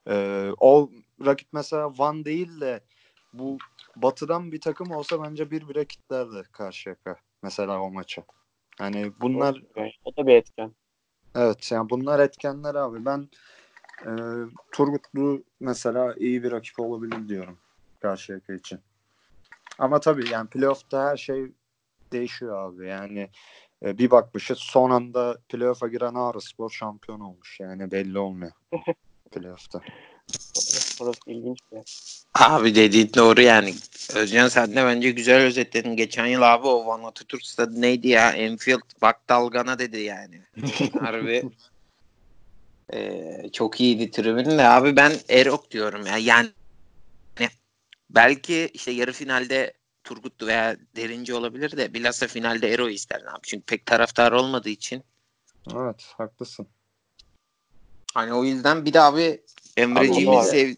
E, 0.07 0.50
o 0.60 0.89
rakip 1.25 1.48
mesela 1.53 1.98
Van 1.98 2.25
değil 2.25 2.62
de 2.62 2.83
bu 3.33 3.57
batıdan 3.95 4.51
bir 4.51 4.62
takım 4.62 4.91
olsa 4.91 5.24
bence 5.24 5.51
bir 5.51 5.69
bire 5.69 5.86
kitlerdi 5.86 6.43
Karşıyaka 6.51 7.15
mesela 7.43 7.81
o 7.81 7.91
maça. 7.91 8.24
Hani 8.77 9.12
bunlar 9.22 9.63
O 10.05 10.15
da 10.17 10.27
bir 10.27 10.36
etken. 10.36 10.75
evet 11.36 11.72
yani 11.72 11.89
bunlar 11.89 12.19
etkenler 12.19 12.75
abi. 12.75 13.05
Ben 13.05 13.29
e, 14.05 14.12
Turgutlu 14.72 15.43
mesela 15.60 16.15
iyi 16.17 16.43
bir 16.43 16.51
rakip 16.51 16.79
olabilir 16.79 17.29
diyorum 17.29 17.57
Karşıyaka 18.01 18.53
için. 18.53 18.79
Ama 19.79 20.00
tabii 20.00 20.29
yani 20.29 20.50
playoff'ta 20.50 21.10
her 21.10 21.17
şey 21.17 21.51
değişiyor 22.12 22.69
abi. 22.69 22.88
Yani 22.88 23.29
e, 23.86 23.98
bir 23.98 24.12
bakmışız 24.12 24.57
son 24.57 24.89
anda 24.89 25.38
playoff'a 25.50 25.88
giren 25.88 26.13
Ağrıspor 26.13 26.69
şampiyon 26.69 27.19
olmuş. 27.19 27.60
Yani 27.60 27.91
belli 27.91 28.19
olmuyor 28.19 28.51
playoff'ta. 29.31 29.81
Orası, 30.29 31.03
orası 31.03 31.19
ilginç 31.27 31.60
bir 31.72 31.77
yer. 31.77 31.86
Abi 32.33 32.75
dediğin 32.75 33.12
doğru 33.15 33.41
yani. 33.41 33.74
Özcan 34.15 34.48
sen 34.48 34.72
de 34.75 34.86
bence 34.86 35.12
güzel 35.12 35.41
özetledin. 35.41 35.95
Geçen 35.95 36.25
yıl 36.25 36.41
abi 36.41 36.67
o 36.67 36.88
Van 36.88 37.03
Atatürk 37.03 37.45
stadı 37.45 37.81
neydi 37.81 38.07
ya? 38.07 38.31
Enfield 38.31 38.81
bak 39.01 39.29
dalgana 39.29 39.79
dedi 39.79 40.00
yani. 40.00 40.41
Harbi. 41.00 41.43
Ee, 42.94 43.50
çok 43.54 43.82
iyiydi 43.82 44.12
tribün 44.12 44.58
de 44.58 44.63
abi 44.68 44.96
ben 44.96 45.12
Erok 45.30 45.72
diyorum 45.72 46.06
ya. 46.06 46.18
Yani 46.18 46.50
belki 48.10 48.70
işte 48.74 48.92
yarı 48.92 49.12
finalde 49.12 49.74
Turgut 50.04 50.44
veya 50.44 50.78
Derinci 50.96 51.34
olabilir 51.34 51.78
de 51.78 51.94
bilhassa 51.94 52.28
finalde 52.28 52.74
Ero 52.74 52.90
ister 52.90 53.22
abi. 53.22 53.40
Çünkü 53.44 53.66
pek 53.66 53.86
taraftar 53.86 54.32
olmadığı 54.32 54.70
için. 54.70 55.04
Evet 55.75 56.13
haklısın. 56.18 56.68
Hani 58.13 58.34
o 58.34 58.44
yüzden 58.44 58.86
bir 58.86 58.94
de 58.94 59.02
abi 59.02 59.44
Emreciğimi 59.78 60.30
Abi 60.32 60.38
o 60.38 60.42
da- 60.42 60.46
sev 60.48 60.75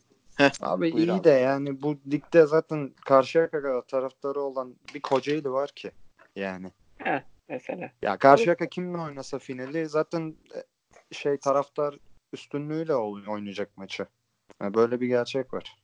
Abi 0.62 0.92
Buyur 0.92 1.08
iyi 1.08 1.12
abi. 1.12 1.24
de 1.24 1.30
yani 1.30 1.82
bu 1.82 1.98
ligde 2.12 2.46
zaten 2.46 2.94
Karşıyaka 3.06 3.62
kadar 3.62 3.82
taraftarı 3.82 4.42
olan 4.42 4.76
bir 4.94 5.02
Kocaeli 5.02 5.52
var 5.52 5.72
ki. 5.76 5.92
Yani. 6.36 6.72
Mesela. 7.50 7.92
Ya 8.02 8.18
Karşıyaka 8.18 8.70
kimle 8.70 8.98
oynasa 8.98 9.40
finali 9.40 9.90
zaten 9.90 10.36
şey 11.12 11.38
taraftar 11.38 11.96
üstünlüğüyle 12.34 12.96
oy- 12.96 13.28
oynayacak 13.28 13.78
maçı. 13.78 14.08
Yani 14.62 14.74
böyle 14.74 15.02
bir 15.02 15.08
gerçek 15.08 15.54
var. 15.54 15.78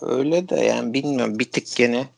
öyle 0.00 0.48
de 0.48 0.56
yani 0.56 0.92
bilmiyorum 0.92 1.38
bir 1.38 1.52
tık 1.52 1.76
gene 1.76 2.08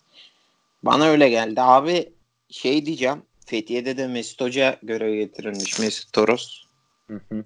bana 0.82 1.04
öyle 1.04 1.28
geldi. 1.28 1.60
Abi 1.60 2.12
şey 2.50 2.86
diyeceğim 2.86 3.22
Fethiye'de 3.46 3.96
de 3.96 4.06
Mesut 4.06 4.40
Hoca 4.40 4.78
görev 4.82 5.14
getirilmiş 5.14 5.78
Mesut 5.78 6.12
Toros. 6.12 6.64
Hı 7.06 7.20
hı. 7.32 7.44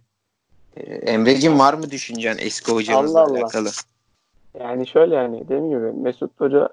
Ee, 0.76 0.82
Emre'cim 0.82 1.58
var 1.58 1.74
mı 1.74 1.90
düşüncen 1.90 2.36
eski 2.40 2.72
hocamızla 2.72 3.20
Allah 3.20 3.30
Allah. 3.30 3.38
alakalı? 3.38 3.70
Yani 4.60 4.86
şöyle 4.86 5.14
yani 5.14 5.44
dediğim 5.44 5.68
gibi 5.68 5.92
Mesut 5.92 6.40
Hoca 6.40 6.68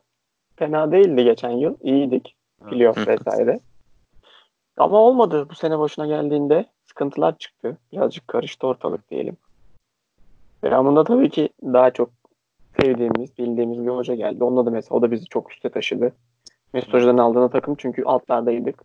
fena 0.56 0.92
değildi 0.92 1.24
geçen 1.24 1.52
yıl. 1.52 1.76
İyiydik. 1.82 2.36
Playoff 2.70 3.08
vesaire. 3.08 3.60
Ama 4.78 4.98
olmadı. 4.98 5.48
Bu 5.50 5.56
sene 5.56 5.80
başına 5.80 6.08
geldiğinde 6.08 6.66
sıkıntılar 6.94 7.38
çıktı. 7.38 7.78
Birazcık 7.92 8.28
karıştı 8.28 8.68
ortalık 8.68 9.10
diyelim. 9.10 9.38
Devamında 10.64 11.04
tabii 11.04 11.30
ki 11.30 11.50
daha 11.64 11.92
çok 11.92 12.10
sevdiğimiz, 12.82 13.38
bildiğimiz 13.38 13.86
bir 13.86 13.92
hoca 13.92 14.16
geldi. 14.16 14.44
Onda 14.44 14.66
da 14.66 14.70
mesela 14.70 14.98
o 14.98 15.02
da 15.02 15.12
bizi 15.12 15.26
çok 15.26 15.52
üste 15.52 15.70
taşıdı. 15.70 16.14
Mesut 16.74 16.94
Hoca'dan 16.94 17.18
aldığına 17.18 17.50
takım 17.50 17.76
çünkü 17.78 18.04
altlardaydık. 18.04 18.84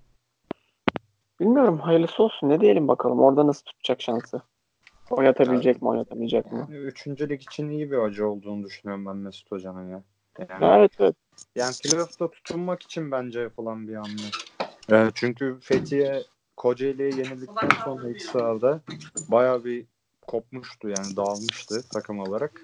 Bilmiyorum 1.40 1.78
hayırlısı 1.78 2.22
olsun. 2.22 2.48
Ne 2.48 2.60
diyelim 2.60 2.88
bakalım. 2.88 3.20
Orada 3.20 3.46
nasıl 3.46 3.64
tutacak 3.64 4.02
şansı? 4.02 4.42
Oynatabilecek 5.10 5.82
mi, 5.82 5.88
oynatamayacak 5.88 6.52
mı? 6.52 6.68
Yani 6.70 6.76
üçüncü 6.76 7.28
lig 7.28 7.42
için 7.42 7.70
iyi 7.70 7.90
bir 7.90 7.96
hoca 7.96 8.26
olduğunu 8.26 8.64
düşünüyorum 8.64 9.06
ben 9.06 9.16
Mesut 9.16 9.52
Hoca'nın 9.52 9.90
ya. 9.90 10.02
Yani, 10.38 10.78
Evet 10.78 10.92
evet. 10.98 11.16
yani 11.56 11.74
playoff'ta 11.84 12.30
tutunmak 12.30 12.82
için 12.82 13.10
bence 13.10 13.40
yapılan 13.40 13.88
bir 13.88 13.94
hamle. 13.94 14.30
Evet, 14.90 15.12
çünkü 15.14 15.58
Fethiye 15.60 16.22
Kocaeli'ye 16.58 17.08
yenildikten 17.08 17.68
sonra 17.84 18.08
iç 18.08 18.22
sahada 18.22 18.80
bayağı 19.28 19.64
bir 19.64 19.86
kopmuştu 20.26 20.88
yani 20.88 21.16
dağılmıştı 21.16 21.82
takım 21.92 22.18
olarak. 22.20 22.62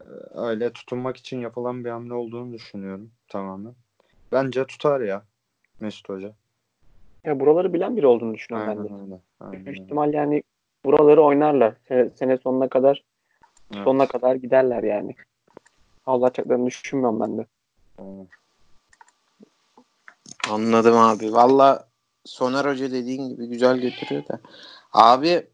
Ee, 0.00 0.06
Öyle 0.34 0.72
tutunmak 0.72 1.16
için 1.16 1.40
yapılan 1.40 1.84
bir 1.84 1.90
hamle 1.90 2.14
olduğunu 2.14 2.52
düşünüyorum 2.52 3.10
tamamen. 3.28 3.74
Bence 4.32 4.64
tutar 4.64 5.00
ya 5.00 5.22
Mesut 5.80 6.08
Hoca. 6.08 6.32
Ya 7.24 7.40
buraları 7.40 7.72
bilen 7.72 7.96
biri 7.96 8.06
olduğunu 8.06 8.34
düşünüyorum 8.34 8.68
ben 8.68 8.84
de. 8.84 8.92
Aynen 8.92 9.06
öyle. 9.06 9.20
Aynen 9.40 9.66
Büyük 9.66 9.80
ihtimal 9.80 10.14
yani 10.14 10.42
buraları 10.84 11.22
oynarlar. 11.22 11.74
Sene, 11.88 12.10
sene 12.10 12.38
sonuna 12.38 12.68
kadar 12.68 13.04
Evet. 13.74 13.84
sonuna 13.84 14.06
kadar 14.06 14.34
giderler 14.34 14.82
yani. 14.82 15.14
Ağlatacaklarını 16.06 16.66
düşünmüyorum 16.66 17.20
ben 17.20 17.38
de. 17.38 17.46
Aynen. 17.98 18.28
Anladım 20.50 20.96
abi. 20.96 21.32
Valla 21.32 21.93
Soner 22.24 22.64
Hoca 22.64 22.90
dediğin 22.92 23.28
gibi 23.28 23.46
güzel 23.46 23.78
götürüyor 23.80 24.28
da. 24.28 24.40
Abi 24.92 25.46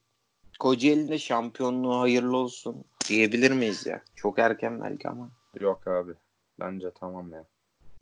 Kocaeli'de 0.60 1.18
şampiyonluğu 1.18 2.00
hayırlı 2.00 2.36
olsun 2.36 2.84
diyebilir 3.08 3.50
miyiz 3.50 3.86
ya? 3.86 4.02
Çok 4.14 4.38
erken 4.38 4.80
belki 4.82 5.08
ama. 5.08 5.30
Yok 5.60 5.86
abi. 5.86 6.12
Bence 6.60 6.90
tamam 6.94 7.32
ya. 7.32 7.44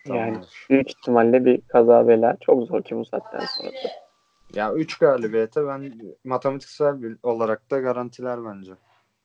Yani 0.06 0.32
Tamam. 0.32 0.46
büyük 0.70 0.90
ihtimalle 0.90 1.44
bir 1.44 1.60
kaza 1.60 2.08
bela 2.08 2.36
çok 2.40 2.66
zor 2.66 2.82
ki 2.82 2.96
bu 2.96 3.04
saatten 3.04 3.46
sonra. 3.46 3.70
Ya 4.54 4.72
3 4.72 4.98
galibiyete 4.98 5.66
ben 5.66 5.92
matematiksel 6.24 7.02
bir- 7.02 7.18
olarak 7.22 7.70
da 7.70 7.78
garantiler 7.80 8.44
bence. 8.44 8.72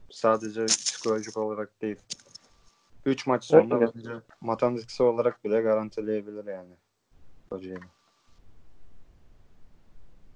Sadece 0.09 0.65
psikolojik 0.65 1.37
olarak 1.37 1.81
değil. 1.81 1.95
3 3.05 3.27
maç 3.27 3.43
sonra 3.43 3.77
Evet. 3.77 3.91
bence 3.95 4.09
matematiksel 4.41 5.07
olarak 5.07 5.43
bile 5.43 5.61
garantileyebilir 5.61 6.45
yani. 6.45 6.73
Kocaeli. 7.49 7.79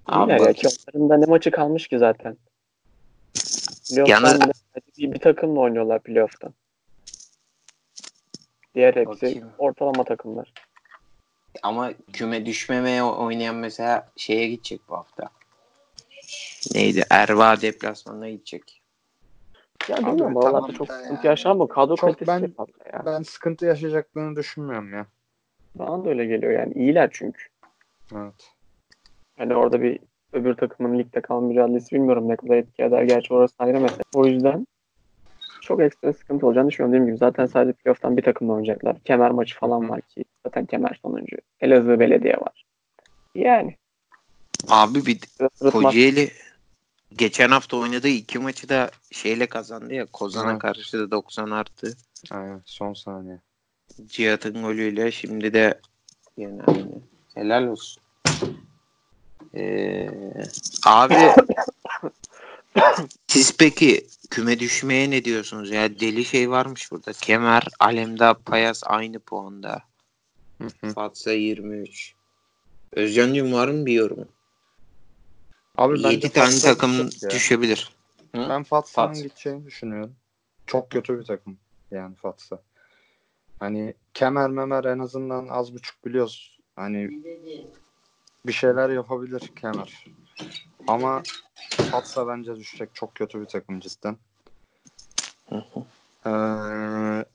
Abi 0.08 0.30
ya 0.30 0.38
onların 0.38 1.10
da 1.10 1.16
ne 1.16 1.26
maçı 1.26 1.50
kalmış 1.50 1.88
ki 1.88 1.98
zaten. 1.98 2.36
Playoff'tan 3.90 4.52
bir, 4.98 5.12
bir 5.12 5.18
takımla 5.18 5.60
oynuyorlar 5.60 6.02
playoff'tan. 6.02 6.54
Diğer 8.74 8.94
hepsi 8.94 9.06
Bakayım. 9.06 9.50
ortalama 9.58 10.04
takımlar. 10.04 10.52
Ama 11.62 11.92
küme 12.12 12.46
düşmemeye 12.46 13.02
oynayan 13.02 13.56
mesela 13.56 14.08
şeye 14.16 14.48
gidecek 14.48 14.80
bu 14.88 14.96
hafta. 14.96 15.28
Neydi? 16.74 17.04
Erva 17.10 17.60
deplasmanına 17.60 18.28
gidecek. 18.28 18.82
Ya 19.88 19.96
Abi 19.96 20.06
bilmiyorum 20.06 20.36
oralarda 20.36 20.56
tamam 20.56 20.72
çok 20.72 20.88
da 20.88 21.02
sıkıntı 21.18 21.54
mı? 21.54 21.68
Kadro 21.68 21.96
Çok 21.96 22.00
kalitesi 22.00 22.26
ben- 22.28 22.54
ya. 22.92 23.02
Ben 23.06 23.22
sıkıntı 23.22 23.66
yaşayacaklarını 23.66 24.36
düşünmüyorum 24.36 24.92
ya. 24.92 25.06
Bana 25.74 26.04
da 26.04 26.08
öyle 26.08 26.26
geliyor 26.26 26.52
yani. 26.52 26.74
İyiler 26.74 27.10
çünkü. 27.12 27.42
Evet. 28.14 28.57
Hani 29.38 29.56
orada 29.56 29.82
bir 29.82 29.98
öbür 30.32 30.54
takımın 30.54 30.98
ligde 30.98 31.20
kalma 31.20 31.48
mücadelesi 31.48 31.94
bilmiyorum 31.94 32.28
ne 32.28 32.36
kadar 32.36 32.56
etki 32.56 32.82
eder. 32.82 33.02
Gerçi 33.02 33.34
orası 33.34 33.54
ayrı 33.58 33.80
mesele. 33.80 34.02
O 34.14 34.26
yüzden 34.26 34.66
çok 35.60 35.80
ekstra 35.80 36.12
sıkıntı 36.12 36.46
olacağını 36.46 36.68
düşünüyorum. 36.68 36.92
Dediğim 36.92 37.06
gibi 37.06 37.18
zaten 37.18 37.46
sadece 37.46 37.72
playoff'tan 37.72 38.16
bir 38.16 38.22
takımla 38.22 38.52
oynayacaklar. 38.52 39.00
Kemer 39.04 39.30
maçı 39.30 39.58
falan 39.58 39.88
var 39.88 40.00
ki. 40.00 40.24
Zaten 40.46 40.66
kemer 40.66 40.98
sonuncu. 41.02 41.36
Elazığ 41.60 42.00
Belediye 42.00 42.34
var. 42.34 42.64
Yani. 43.34 43.76
Abi 44.68 45.06
bir. 45.06 45.18
Kocaeli 45.72 46.30
geçen 47.16 47.48
hafta 47.50 47.76
oynadığı 47.76 48.08
iki 48.08 48.38
maçı 48.38 48.68
da 48.68 48.90
şeyle 49.10 49.46
kazandı 49.46 49.94
ya. 49.94 50.06
Kozan'a 50.06 50.58
karşı 50.58 50.98
da 50.98 51.10
90 51.10 51.50
artı. 51.50 51.96
Aynen 52.30 52.62
son 52.64 52.92
saniye. 52.92 53.38
Cihat'ın 54.06 54.62
golüyle 54.62 55.10
şimdi 55.10 55.54
de 55.54 55.80
yani. 56.36 56.62
Helal 57.34 57.66
olsun. 57.66 58.02
Ee, 59.54 60.10
abi 60.86 61.14
siz 63.26 63.56
peki 63.56 64.06
küme 64.30 64.58
düşmeye 64.58 65.10
ne 65.10 65.24
diyorsunuz 65.24 65.70
ya? 65.70 66.00
Deli 66.00 66.24
şey 66.24 66.50
varmış 66.50 66.92
burada. 66.92 67.12
Kemer, 67.12 67.62
Alemdağ, 67.80 68.34
Payas 68.34 68.82
aynı 68.86 69.18
puanda. 69.18 69.82
Hı 70.62 70.68
hı. 70.80 70.92
Fatsa 70.92 71.32
23. 71.32 72.14
Özcan'cığım 72.92 73.52
var 73.52 73.68
mı 73.68 73.86
bir 73.86 73.92
yorum? 73.92 74.28
Abi 75.76 75.94
bence 75.94 76.08
7 76.08 76.30
tane 76.30 76.50
Fatsa 76.50 76.74
takım 76.74 76.98
ya. 77.22 77.30
düşebilir. 77.30 77.90
Hı? 78.34 78.46
Ben 78.48 78.62
Fatsa'nın 78.62 79.06
Fatsa. 79.08 79.22
gideceğini 79.22 79.66
düşünüyorum. 79.66 80.16
Çok 80.66 80.90
kötü 80.90 81.18
bir 81.18 81.24
takım 81.24 81.58
yani 81.90 82.14
Fatsa. 82.14 82.62
Hani 83.60 83.94
kemer 84.14 84.50
memer 84.50 84.84
en 84.84 84.98
azından 84.98 85.48
az 85.48 85.74
buçuk 85.74 86.04
biliyoruz. 86.04 86.58
Hani 86.76 87.22
bir 88.48 88.52
şeyler 88.52 88.90
yapabilir 88.90 89.52
kemer. 89.56 90.04
Ama 90.86 91.22
Fatsa 91.90 92.28
bence 92.28 92.56
düşecek. 92.56 92.90
Çok 92.94 93.14
kötü 93.14 93.40
bir 93.40 93.46
takım 93.46 93.80
cidden. 93.80 94.16
Ee, 96.26 96.30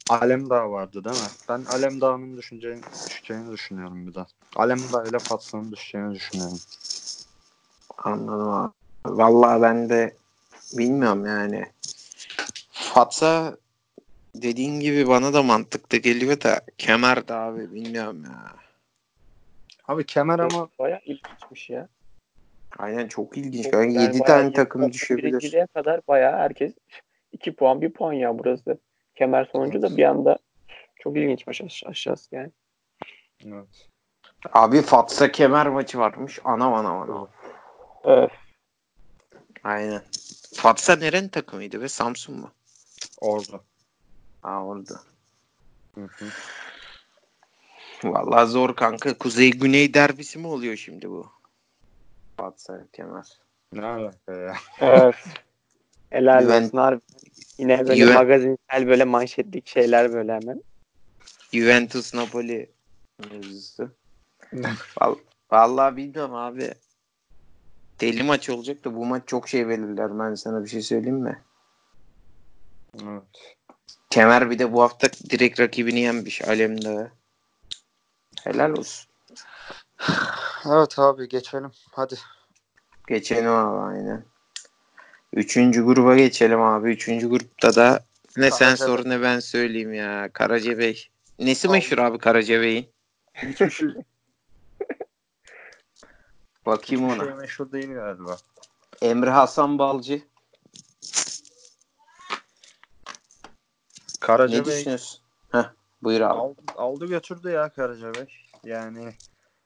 Alemdağ 0.10 0.72
vardı 0.72 1.04
değil 1.04 1.16
mi? 1.16 1.30
Ben 1.50 1.66
Alemdağ'ın 1.66 2.38
düşüneceğini, 2.38 2.82
düşeceğini 3.08 3.52
düşünüyorum 3.52 4.08
bir 4.08 4.16
de. 4.16 4.26
Alemdağ 4.56 5.08
ile 5.08 5.20
Fatsa'nın 5.20 5.72
düşeceğini 5.72 6.16
düşünüyorum. 6.16 6.60
Anladım 7.98 8.50
abi. 8.50 8.72
Vallahi 9.06 9.62
ben 9.62 9.90
de 9.90 10.18
bilmiyorum 10.74 11.26
yani. 11.26 11.66
Fatsa 12.72 13.58
dediğin 14.36 14.80
gibi 14.80 15.08
bana 15.08 15.34
da 15.34 15.44
mantıklı 15.44 15.98
geliyor 15.98 16.42
da 16.42 16.62
Kemer 16.78 17.28
de 17.28 17.34
abi 17.34 17.74
bilmiyorum 17.74 18.24
ya. 18.24 18.63
Abi 19.88 20.06
kemer 20.06 20.40
ama 20.40 20.70
Bayağı 20.80 21.00
ilginçmiş 21.06 21.70
ya. 21.70 21.88
Aynen 22.78 23.08
çok 23.08 23.38
ilginç. 23.38 23.64
Çok- 23.64 23.74
Yani 23.74 23.94
yani 23.94 24.08
7 24.08 24.20
bayağı 24.20 24.26
tane 24.26 24.54
takım 24.54 24.92
düşebilir. 24.94 25.68
kadar 25.74 26.02
bayağı 26.08 26.38
herkes 26.38 26.74
2 27.32 27.56
puan 27.56 27.82
1 27.82 27.94
puan 27.94 28.14
ya 28.14 28.40
burası. 28.40 28.78
Kemer 29.16 29.46
sonuncu 29.46 29.82
da 29.82 29.98
bir 29.98 30.04
anda 30.04 30.38
çok 30.96 31.18
ilginçmiş 31.18 31.62
aş- 31.62 31.84
aşağısı 31.86 32.36
yani. 32.36 32.52
evet. 33.46 33.90
Abi 34.54 34.82
Fatsa 34.82 35.32
Kemer 35.32 35.68
maçı 35.68 36.00
varmış. 36.00 36.40
Anam 36.44 36.74
anam 36.74 37.02
anam. 37.02 37.30
Evet. 38.04 38.32
Aynen. 39.64 40.02
Fatsa 40.54 40.96
nerenin 40.96 41.28
takımıydı 41.28 41.82
ve 41.82 41.88
Samsun 41.90 42.40
mu? 42.40 42.52
orada. 43.22 43.62
Aa 44.44 44.66
orada. 44.66 45.02
Hı 45.96 46.02
hı. 46.02 46.26
Vallahi 48.04 48.48
zor 48.52 48.76
kanka. 48.76 49.18
Kuzey 49.18 49.52
Güney 49.52 49.94
derbisi 49.94 50.40
mi 50.40 50.48
oluyor 50.48 50.76
şimdi 50.76 51.10
bu? 51.10 51.32
Fatsa 52.38 52.88
Kemer. 52.94 53.26
Ne 53.74 53.86
alaka 53.86 54.34
ya? 54.34 54.56
Evet. 54.80 55.16
Helal 56.10 56.44
Juven- 56.44 56.66
olsun 56.66 56.78
harbi. 56.78 57.02
Yine 57.58 57.88
böyle 57.88 58.04
Juven- 58.04 58.14
magazinsel 58.14 58.88
böyle 58.88 59.04
manşetlik 59.04 59.68
şeyler 59.68 60.14
böyle 60.14 60.34
hemen. 60.34 60.64
Juventus 61.54 62.14
Napoli 62.14 62.70
mevzusu. 63.32 63.92
Val- 65.02 65.20
Vallahi 65.52 65.96
bilmiyorum 65.98 66.36
abi. 66.36 66.74
Deli 68.02 68.24
maç 68.24 68.50
olacak 68.50 68.86
da 68.86 68.96
bu 68.96 69.06
maç 69.06 69.24
çok 69.28 69.50
şey 69.50 69.68
belirler. 69.70 70.20
Ben 70.20 70.36
sana 70.36 70.64
bir 70.64 70.70
şey 70.70 70.82
söyleyeyim 70.82 71.18
mi? 71.20 71.42
Evet. 73.04 73.58
Kemer 74.10 74.50
bir 74.50 74.60
de 74.60 74.74
bu 74.74 74.82
hafta 74.82 75.08
direkt 75.30 75.60
rakibini 75.60 76.00
yenmiş 76.00 76.42
Alem'de. 76.48 77.12
Helal 78.44 78.72
olsun. 78.72 79.10
Evet 80.66 81.00
abi 81.00 81.30
geçelim. 81.30 81.72
Hadi. 81.92 82.16
Geçelim 83.08 83.52
abi 83.52 83.80
aynen. 83.80 84.26
Üçüncü 85.34 85.84
gruba 85.86 86.16
geçelim 86.16 86.62
abi. 86.62 86.92
Üçüncü 86.92 87.30
grupta 87.30 87.76
da 87.76 88.06
ne 88.38 88.52
sen 88.52 88.76
Karacabey. 88.76 88.96
sor 88.98 89.10
ne 89.10 89.22
ben 89.22 89.40
söyleyeyim 89.40 89.94
ya. 89.94 90.30
Karacabey. 90.34 91.10
Nesi 91.40 91.68
Abi. 91.68 91.72
meşhur 91.72 91.98
abi 91.98 92.18
Karacabey'in? 92.18 92.90
Hiçbir 93.34 93.70
şey, 93.70 93.88
Bakayım 96.66 97.10
hiçbir 97.10 97.20
ona. 97.22 97.26
şey 97.26 97.34
meşhur 97.36 97.72
değil 97.72 97.94
galiba. 97.94 98.38
Emre 99.02 99.30
Hasan 99.30 99.80
Balcı. 99.80 100.14
Ne 100.14 100.22
Karacabey 104.20 104.66
düşünüyorsun? 104.76 105.20
Buyur 106.04 106.22
abi. 106.22 106.40
aldı, 106.40 106.62
aldı 106.78 107.06
götürdü 107.06 107.50
ya 107.50 107.70
Karacabey. 107.70 108.26
Yani 108.64 109.14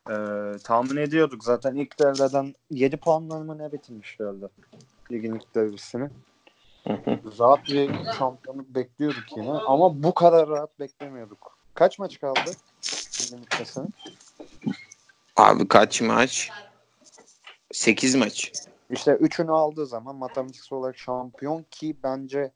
e, 0.09 0.15
tahmin 0.63 0.97
ediyorduk 0.97 1.43
zaten 1.43 1.75
ilk 1.75 1.99
devreden 1.99 2.53
7 2.71 2.97
puanla 2.97 3.39
mı 3.39 3.57
ne 3.57 3.71
bitirmişlerdi 3.71 4.45
ligin 5.11 5.35
ilk 5.35 5.55
devresini. 5.55 6.09
Hı 6.87 6.93
hı. 6.93 7.19
Rahat 7.39 7.67
bir 7.69 7.89
şampiyonluk 8.17 8.67
bekliyorduk 8.67 9.37
yine 9.37 9.51
ama 9.51 10.03
bu 10.03 10.13
kadar 10.13 10.49
rahat 10.49 10.79
beklemiyorduk. 10.79 11.57
Kaç 11.73 11.99
maç 11.99 12.19
kaldı? 12.19 12.51
Abi 15.35 15.67
kaç 15.67 16.01
maç? 16.01 16.51
8 17.71 18.15
maç. 18.15 18.51
İşte 18.89 19.11
üçünü 19.11 19.51
aldığı 19.51 19.85
zaman 19.85 20.15
matematiksel 20.15 20.79
olarak 20.79 20.97
şampiyon 20.97 21.65
ki 21.71 21.97
bence 22.03 22.51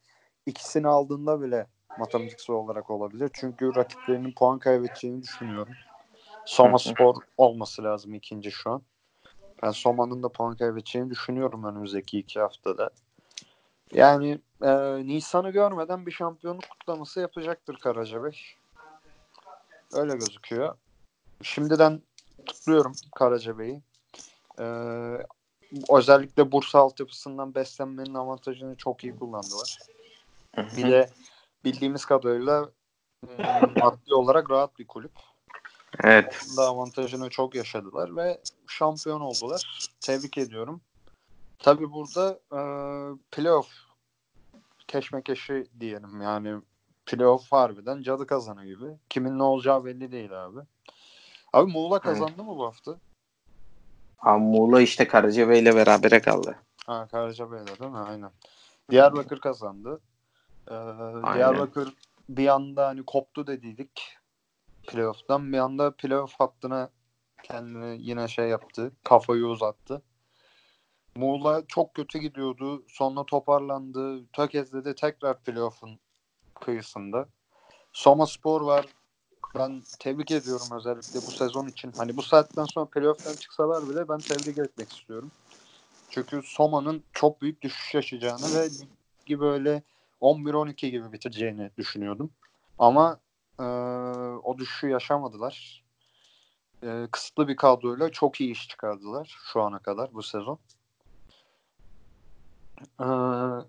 ikisini 0.45 0.87
aldığında 0.87 1.41
bile 1.41 1.67
matematiksel 1.97 2.55
olarak 2.55 2.89
olabilir. 2.89 3.29
Çünkü 3.33 3.75
rakiplerinin 3.75 4.31
puan 4.31 4.59
kaybedeceğini 4.59 5.23
düşünüyorum. 5.23 5.73
Soma 6.45 6.79
Spor 6.79 7.15
olması 7.37 7.83
lazım 7.83 8.13
ikinci 8.13 8.51
şu 8.51 8.71
an. 8.71 8.81
Ben 9.63 9.71
Soma'nın 9.71 10.23
da 10.23 10.29
puan 10.29 10.55
kaybedeceğini 10.55 11.09
düşünüyorum 11.09 11.63
önümüzdeki 11.63 12.19
iki 12.19 12.39
haftada. 12.39 12.89
Yani 13.93 14.39
e, 14.61 14.71
Nisan'ı 15.07 15.49
görmeden 15.49 16.05
bir 16.05 16.11
şampiyonluk 16.11 16.69
kutlaması 16.69 17.19
yapacaktır 17.19 17.77
Karacabey. 17.77 18.39
Öyle 19.93 20.13
gözüküyor. 20.13 20.75
Şimdiden 21.41 22.01
kutluyorum 22.47 22.93
Karacabey'i. 23.15 23.81
E, 24.59 24.65
özellikle 25.89 26.51
Bursa 26.51 26.79
altyapısından 26.79 27.55
beslenmenin 27.55 28.13
avantajını 28.13 28.75
çok 28.75 29.03
iyi 29.03 29.15
kullandılar. 29.15 29.79
Bir 30.57 30.91
de 30.91 31.09
bildiğimiz 31.65 32.05
kadarıyla 32.05 32.69
e, 33.27 33.43
maddi 33.81 34.13
olarak 34.13 34.49
rahat 34.49 34.79
bir 34.79 34.87
kulüp. 34.87 35.11
Evet. 36.03 36.45
Da 36.57 36.61
avantajını 36.61 37.29
çok 37.29 37.55
yaşadılar 37.55 38.15
ve 38.15 38.41
şampiyon 38.67 39.21
oldular. 39.21 39.89
Tebrik 40.01 40.37
ediyorum. 40.37 40.81
Tabi 41.59 41.91
burada 41.91 42.39
e, 42.51 42.61
playoff 43.31 43.67
keşmekeşi 44.87 45.67
diyelim 45.79 46.21
yani 46.21 46.61
playoff 47.05 47.51
harbiden 47.51 48.01
cadı 48.01 48.27
kazanı 48.27 48.65
gibi. 48.65 48.85
Kimin 49.09 49.39
ne 49.39 49.43
olacağı 49.43 49.85
belli 49.85 50.11
değil 50.11 50.45
abi. 50.45 50.59
Abi 51.53 51.71
Muğla 51.71 51.99
kazandı 51.99 52.43
mı 52.43 52.57
bu 52.57 52.65
hafta? 52.65 52.95
Abi 54.19 54.43
Muğla 54.43 54.81
işte 54.81 55.07
Karacabey 55.07 55.59
ile 55.59 55.75
berabere 55.75 56.21
kaldı. 56.21 56.55
Ha 56.85 57.07
Karacabey'de 57.11 57.79
değil 57.79 57.91
mi? 57.91 57.97
Aynen. 57.97 58.31
Diyarbakır 58.89 59.39
kazandı. 59.39 60.01
Ee, 60.71 61.33
Diyarbakır 61.33 61.93
bir 62.29 62.47
anda 62.47 62.87
hani 62.87 63.05
koptu 63.05 63.47
dediydik 63.47 64.17
playoff'tan. 64.87 65.53
Bir 65.53 65.57
anda 65.57 65.91
playoff 65.91 66.33
hattına 66.39 66.89
kendini 67.43 67.97
yine 68.01 68.27
şey 68.27 68.47
yaptı. 68.47 68.91
Kafayı 69.03 69.45
uzattı. 69.45 70.01
Muğla 71.15 71.63
çok 71.67 71.93
kötü 71.93 72.19
gidiyordu. 72.19 72.83
Sonra 72.87 73.23
toparlandı. 73.23 74.25
Tökez'de 74.33 74.85
de 74.85 74.95
tekrar 74.95 75.39
playoff'un 75.39 75.99
kıyısında. 76.59 77.27
Soma 77.93 78.25
Spor 78.25 78.61
var. 78.61 78.85
Ben 79.55 79.81
tebrik 79.99 80.31
ediyorum 80.31 80.67
özellikle 80.71 81.19
bu 81.27 81.31
sezon 81.31 81.67
için. 81.67 81.91
Hani 81.97 82.17
bu 82.17 82.21
saatten 82.21 82.65
sonra 82.65 82.85
playoff'tan 82.85 83.33
çıksalar 83.33 83.89
bile 83.89 84.09
ben 84.09 84.17
tebrik 84.17 84.57
etmek 84.57 84.91
istiyorum. 84.91 85.31
Çünkü 86.09 86.41
Soma'nın 86.43 87.03
çok 87.13 87.41
büyük 87.41 87.61
düşüş 87.61 87.93
yaşayacağını 87.93 88.55
ve 88.55 88.69
ligi 89.21 89.39
böyle 89.39 89.83
11-12 90.21 90.89
gibi 90.89 91.11
bitireceğini 91.11 91.71
düşünüyordum. 91.77 92.31
Ama 92.79 93.19
e, 93.59 93.63
o 94.43 94.57
düşüşü 94.57 94.87
yaşamadılar. 94.87 95.83
E, 96.83 97.07
kısıtlı 97.11 97.47
bir 97.47 97.55
kadroyla 97.55 98.09
çok 98.09 98.41
iyi 98.41 98.51
iş 98.51 98.67
çıkardılar 98.67 99.37
şu 99.53 99.61
ana 99.61 99.79
kadar 99.79 100.13
bu 100.13 100.23
sezon. 100.23 100.59
E, 102.99 103.05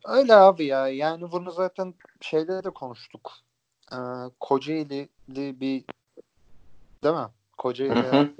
öyle 0.05 0.35
abi 0.35 0.65
ya. 0.67 0.89
Yani 0.89 1.33
bunu 1.33 1.51
zaten 1.51 1.95
şeyde 2.21 2.65
de 2.65 2.71
konuştuk. 2.71 3.33
E, 3.93 3.99
Kocaeli'li 4.41 5.61
bir 5.61 5.85
değil 7.05 7.15
mi? 7.15 7.29
Kocaeli 7.59 8.31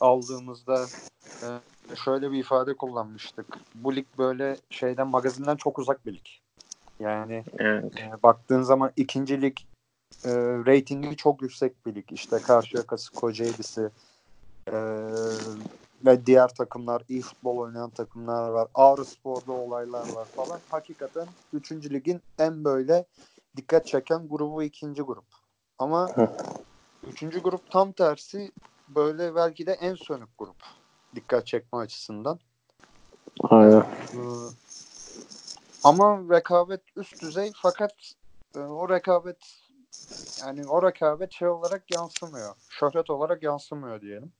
aldığımızda 0.00 0.86
e, 1.42 1.46
şöyle 1.96 2.32
bir 2.32 2.38
ifade 2.38 2.76
kullanmıştık. 2.76 3.58
Bu 3.74 3.96
lig 3.96 4.06
böyle 4.18 4.56
şeyden 4.70 5.08
magazinden 5.08 5.56
çok 5.56 5.78
uzak 5.78 6.06
bir 6.06 6.12
lig. 6.14 6.43
Yani 7.00 7.44
Evet. 7.58 7.84
e, 7.98 8.22
baktığın 8.22 8.62
zaman 8.62 8.92
ikinci 8.96 9.42
lig 9.42 9.56
e, 10.24 10.30
reytingi 10.66 11.16
çok 11.16 11.42
yüksek 11.42 11.86
bir 11.86 11.94
lig. 11.94 12.12
İşte 12.12 12.38
Karşıyaka'sı, 12.38 13.12
Kocaeli'si 13.12 13.90
e, 14.68 14.74
ve 16.04 16.26
diğer 16.26 16.48
takımlar, 16.48 17.02
iyi 17.08 17.22
futbol 17.22 17.56
oynayan 17.56 17.90
takımlar 17.90 18.48
var. 18.48 18.68
Ağrı 18.74 19.04
Spor'da 19.04 19.52
olaylar 19.52 20.08
var 20.14 20.24
falan. 20.24 20.60
Hakikaten 20.70 21.26
3. 21.52 21.72
ligin 21.72 22.20
en 22.38 22.64
böyle 22.64 23.04
dikkat 23.56 23.86
çeken 23.86 24.28
grubu 24.28 24.62
ikinci 24.62 25.02
grup. 25.02 25.24
Ama 25.78 26.10
üçüncü 27.06 27.42
grup 27.42 27.70
tam 27.70 27.92
tersi 27.92 28.52
böyle 28.88 29.34
belki 29.34 29.66
de 29.66 29.72
en 29.72 29.94
sönük 29.94 30.38
grup. 30.38 30.56
Dikkat 31.14 31.46
çekme 31.46 31.78
açısından. 31.78 32.38
Aynen. 33.42 33.84
Ama 35.84 36.18
rekabet 36.30 36.80
üst 36.96 37.22
düzey 37.22 37.52
fakat 37.54 37.94
e, 38.56 38.58
o 38.58 38.88
rekabet 38.88 39.36
yani 40.40 40.66
o 40.68 40.82
rekabet 40.82 41.32
şey 41.32 41.48
olarak 41.48 41.94
yansımıyor. 41.94 42.54
Şöhret 42.68 43.10
olarak 43.10 43.42
yansımıyor 43.42 44.00
diyelim. 44.00 44.32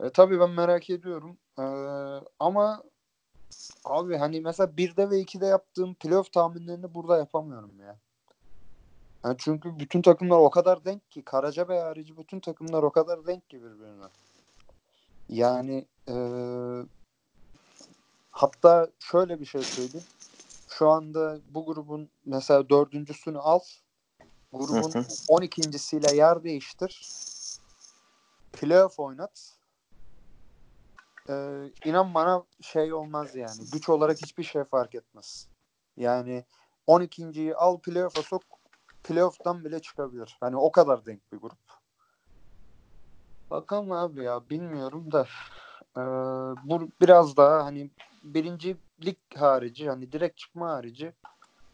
E, 0.00 0.10
tabii 0.10 0.40
ben 0.40 0.50
merak 0.50 0.90
ediyorum. 0.90 1.36
E, 1.58 1.64
ama 2.40 2.82
abi 3.84 4.16
hani 4.16 4.40
mesela 4.40 4.66
1'de 4.76 5.10
ve 5.10 5.20
2'de 5.20 5.46
yaptığım 5.46 5.94
playoff 5.94 6.32
tahminlerini 6.32 6.94
burada 6.94 7.18
yapamıyorum 7.18 7.80
ya. 7.80 7.98
Yani 9.24 9.36
çünkü 9.38 9.78
bütün 9.78 10.02
takımlar 10.02 10.38
o 10.38 10.50
kadar 10.50 10.84
denk 10.84 11.10
ki 11.10 11.22
Karacabey 11.22 11.78
harici 11.78 12.16
bütün 12.16 12.40
takımlar 12.40 12.82
o 12.82 12.90
kadar 12.90 13.26
denk 13.26 13.50
ki 13.50 13.62
birbirine. 13.62 14.06
Yani 15.28 15.86
e, 16.08 16.16
hatta 18.30 18.88
şöyle 18.98 19.40
bir 19.40 19.46
şey 19.46 19.62
söyleyeyim. 19.62 20.06
Şu 20.78 20.88
anda 20.88 21.38
bu 21.48 21.66
grubun 21.66 22.10
mesela 22.24 22.68
dördüncüsünü 22.68 23.38
al. 23.38 23.60
Grubun 24.52 24.92
Hı 24.92 24.98
hı. 24.98 25.02
12.siyle 25.28 26.16
yer 26.16 26.44
değiştir. 26.44 27.10
Playoff 28.52 29.00
oynat. 29.00 29.58
Ee, 31.28 31.72
inan 31.84 32.14
bana 32.14 32.44
şey 32.60 32.92
olmaz 32.92 33.36
yani. 33.36 33.70
Güç 33.72 33.88
olarak 33.88 34.22
hiçbir 34.22 34.42
şey 34.42 34.64
fark 34.64 34.94
etmez. 34.94 35.48
Yani 35.96 36.44
12.yi 36.86 37.54
al 37.54 37.78
playoff'a 37.78 38.22
sok 38.22 38.42
playoff'tan 39.04 39.64
bile 39.64 39.80
çıkabilir. 39.80 40.36
Hani 40.40 40.56
o 40.56 40.72
kadar 40.72 41.06
denk 41.06 41.32
bir 41.32 41.38
grup. 41.38 41.58
Bakalım 43.50 43.92
abi 43.92 44.22
ya 44.22 44.50
bilmiyorum 44.50 45.12
da 45.12 45.28
ee, 45.96 46.00
bu 46.64 46.90
biraz 47.00 47.36
daha 47.36 47.64
hani 47.64 47.90
birinci 48.22 48.76
lig 49.04 49.16
harici 49.34 49.88
hani 49.88 50.12
direkt 50.12 50.38
çıkma 50.38 50.68
harici 50.70 51.12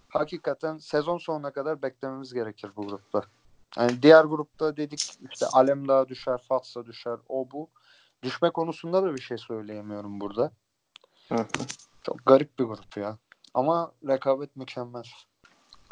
hakikaten 0.09 0.79
sezon 0.79 1.19
sonuna 1.19 1.51
kadar 1.51 1.83
beklememiz 1.83 2.35
gerekir 2.35 2.71
bu 2.77 2.87
grupta. 2.87 3.23
Yani 3.77 4.03
diğer 4.03 4.25
grupta 4.25 4.77
dedik 4.77 5.19
işte 5.31 5.47
Alemdağ 5.47 6.09
düşer, 6.09 6.39
Fatsa 6.49 6.87
düşer, 6.87 7.19
o 7.29 7.51
bu. 7.51 7.71
Düşme 8.23 8.51
konusunda 8.51 9.03
da 9.03 9.15
bir 9.15 9.21
şey 9.21 9.39
söyleyemiyorum 9.39 10.21
burada. 10.21 10.53
Hı. 11.29 11.47
Çok 12.03 12.27
garip 12.27 12.59
bir 12.59 12.65
grup 12.65 12.97
ya. 12.97 13.19
ama 13.55 13.93
rekabet 14.09 14.57
mükemmel. 14.57 15.05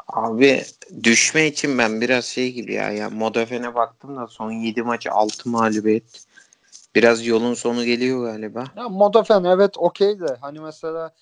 Abi 0.07 0.63
düşme 1.03 1.47
için 1.47 1.77
ben 1.77 2.01
biraz 2.01 2.25
şey 2.25 2.53
gibi 2.53 2.73
ya. 2.73 2.91
ya 2.91 3.09
Modafen'e 3.09 3.75
baktım 3.75 4.15
da 4.15 4.27
son 4.27 4.51
7 4.51 4.83
maçı 4.83 5.11
6 5.11 5.49
mağlubiyet. 5.49 6.25
Biraz 6.95 7.27
yolun 7.27 7.53
sonu 7.53 7.85
geliyor 7.85 8.25
galiba. 8.25 8.63
Ya 8.75 8.89
Modafen 8.89 9.43
evet 9.43 9.77
okey 9.77 10.19
de 10.19 10.37
hani 10.41 10.59
mesela 10.59 11.15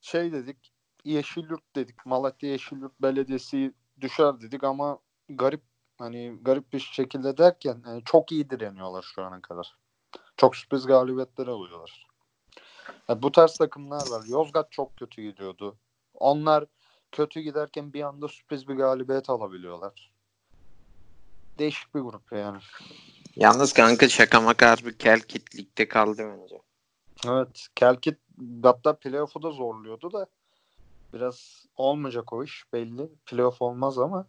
şey 0.00 0.32
dedik 0.32 0.72
Yeşilyurt 1.04 1.76
dedik. 1.76 2.06
Malatya 2.06 2.50
Yeşilyurt 2.50 3.02
Belediyesi 3.02 3.72
düşer 4.00 4.40
dedik 4.40 4.64
ama 4.64 4.98
garip 5.28 5.62
hani 5.98 6.38
garip 6.42 6.72
bir 6.72 6.78
şekilde 6.78 7.38
derken 7.38 7.82
yani 7.86 8.02
çok 8.04 8.32
iyi 8.32 8.50
direniyorlar 8.50 9.02
şu 9.14 9.22
ana 9.22 9.40
kadar. 9.40 9.76
Çok 10.36 10.56
sürpriz 10.56 10.86
galibiyetler 10.86 11.46
alıyorlar. 11.46 12.06
Ya 13.08 13.22
bu 13.22 13.32
tarz 13.32 13.58
takımlar 13.58 14.10
var. 14.10 14.24
Yozgat 14.28 14.72
çok 14.72 14.96
kötü 14.96 15.22
gidiyordu. 15.22 15.76
Onlar 16.14 16.64
kötü 17.12 17.40
giderken 17.40 17.92
bir 17.92 18.02
anda 18.02 18.28
sürpriz 18.28 18.68
bir 18.68 18.74
galibiyet 18.74 19.30
alabiliyorlar. 19.30 20.12
Değişik 21.58 21.94
bir 21.94 22.00
grup 22.00 22.32
yani. 22.32 22.58
Yalnız 23.38 23.72
kanka 23.72 24.08
şaka 24.08 24.40
maka 24.40 24.70
harbi 24.70 24.98
Kelkit 24.98 25.56
ligde 25.56 25.88
kaldı 25.88 26.22
bence. 26.40 26.60
Evet. 27.26 27.66
Kelkit 27.74 28.18
hatta 28.62 28.98
playoff'u 28.98 29.42
da 29.42 29.50
zorluyordu 29.50 30.12
da 30.12 30.26
biraz 31.14 31.66
olmayacak 31.76 32.32
o 32.32 32.44
iş 32.44 32.64
belli. 32.72 33.08
Playoff 33.26 33.62
olmaz 33.62 33.98
ama 33.98 34.26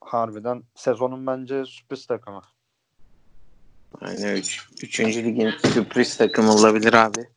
harbiden 0.00 0.62
sezonun 0.74 1.26
bence 1.26 1.64
sürpriz 1.64 2.06
takımı. 2.06 2.42
Aynen 4.00 4.36
3. 4.36 4.38
Üç, 4.38 4.82
üçüncü 4.82 5.24
ligin 5.24 5.50
sürpriz 5.50 6.16
takımı 6.16 6.52
olabilir 6.52 6.92
abi. 6.92 7.28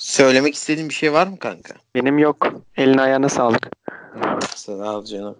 Söylemek 0.00 0.54
istediğin 0.54 0.88
bir 0.88 0.94
şey 0.94 1.12
var 1.12 1.26
mı 1.26 1.38
kanka? 1.38 1.74
Benim 1.94 2.18
yok. 2.18 2.46
Eline 2.76 3.02
ayağına 3.02 3.28
sağlık. 3.28 3.70
Sağ 4.54 4.96
ol 4.96 5.04
canım. 5.04 5.38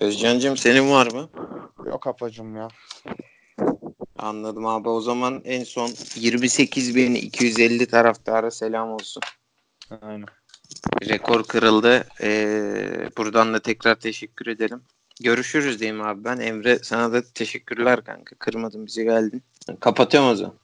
Özcan'cığım 0.00 0.56
senin 0.56 0.90
var 0.90 1.12
mı? 1.12 1.28
Yok 1.86 2.06
apacım 2.06 2.56
ya. 2.56 2.68
Anladım 4.18 4.66
abi. 4.66 4.88
O 4.88 5.00
zaman 5.00 5.42
en 5.44 5.64
son 5.64 5.88
28.250 5.88 7.86
taraftara 7.86 8.50
selam 8.50 8.90
olsun. 8.90 9.22
Aynen. 10.02 10.26
Rekor 11.08 11.44
kırıldı. 11.44 12.06
Ee, 12.20 13.08
buradan 13.16 13.54
da 13.54 13.58
tekrar 13.58 13.94
teşekkür 13.94 14.46
ederim. 14.46 14.82
Görüşürüz 15.22 15.80
diyeyim 15.80 16.02
abi 16.02 16.24
ben. 16.24 16.40
Emre 16.40 16.78
sana 16.78 17.12
da 17.12 17.22
teşekkürler 17.22 18.04
kanka. 18.04 18.36
Kırmadın 18.36 18.86
bizi 18.86 19.04
geldin. 19.04 19.42
Kapatıyorum 19.80 20.30
o 20.30 20.34
zaman. 20.34 20.54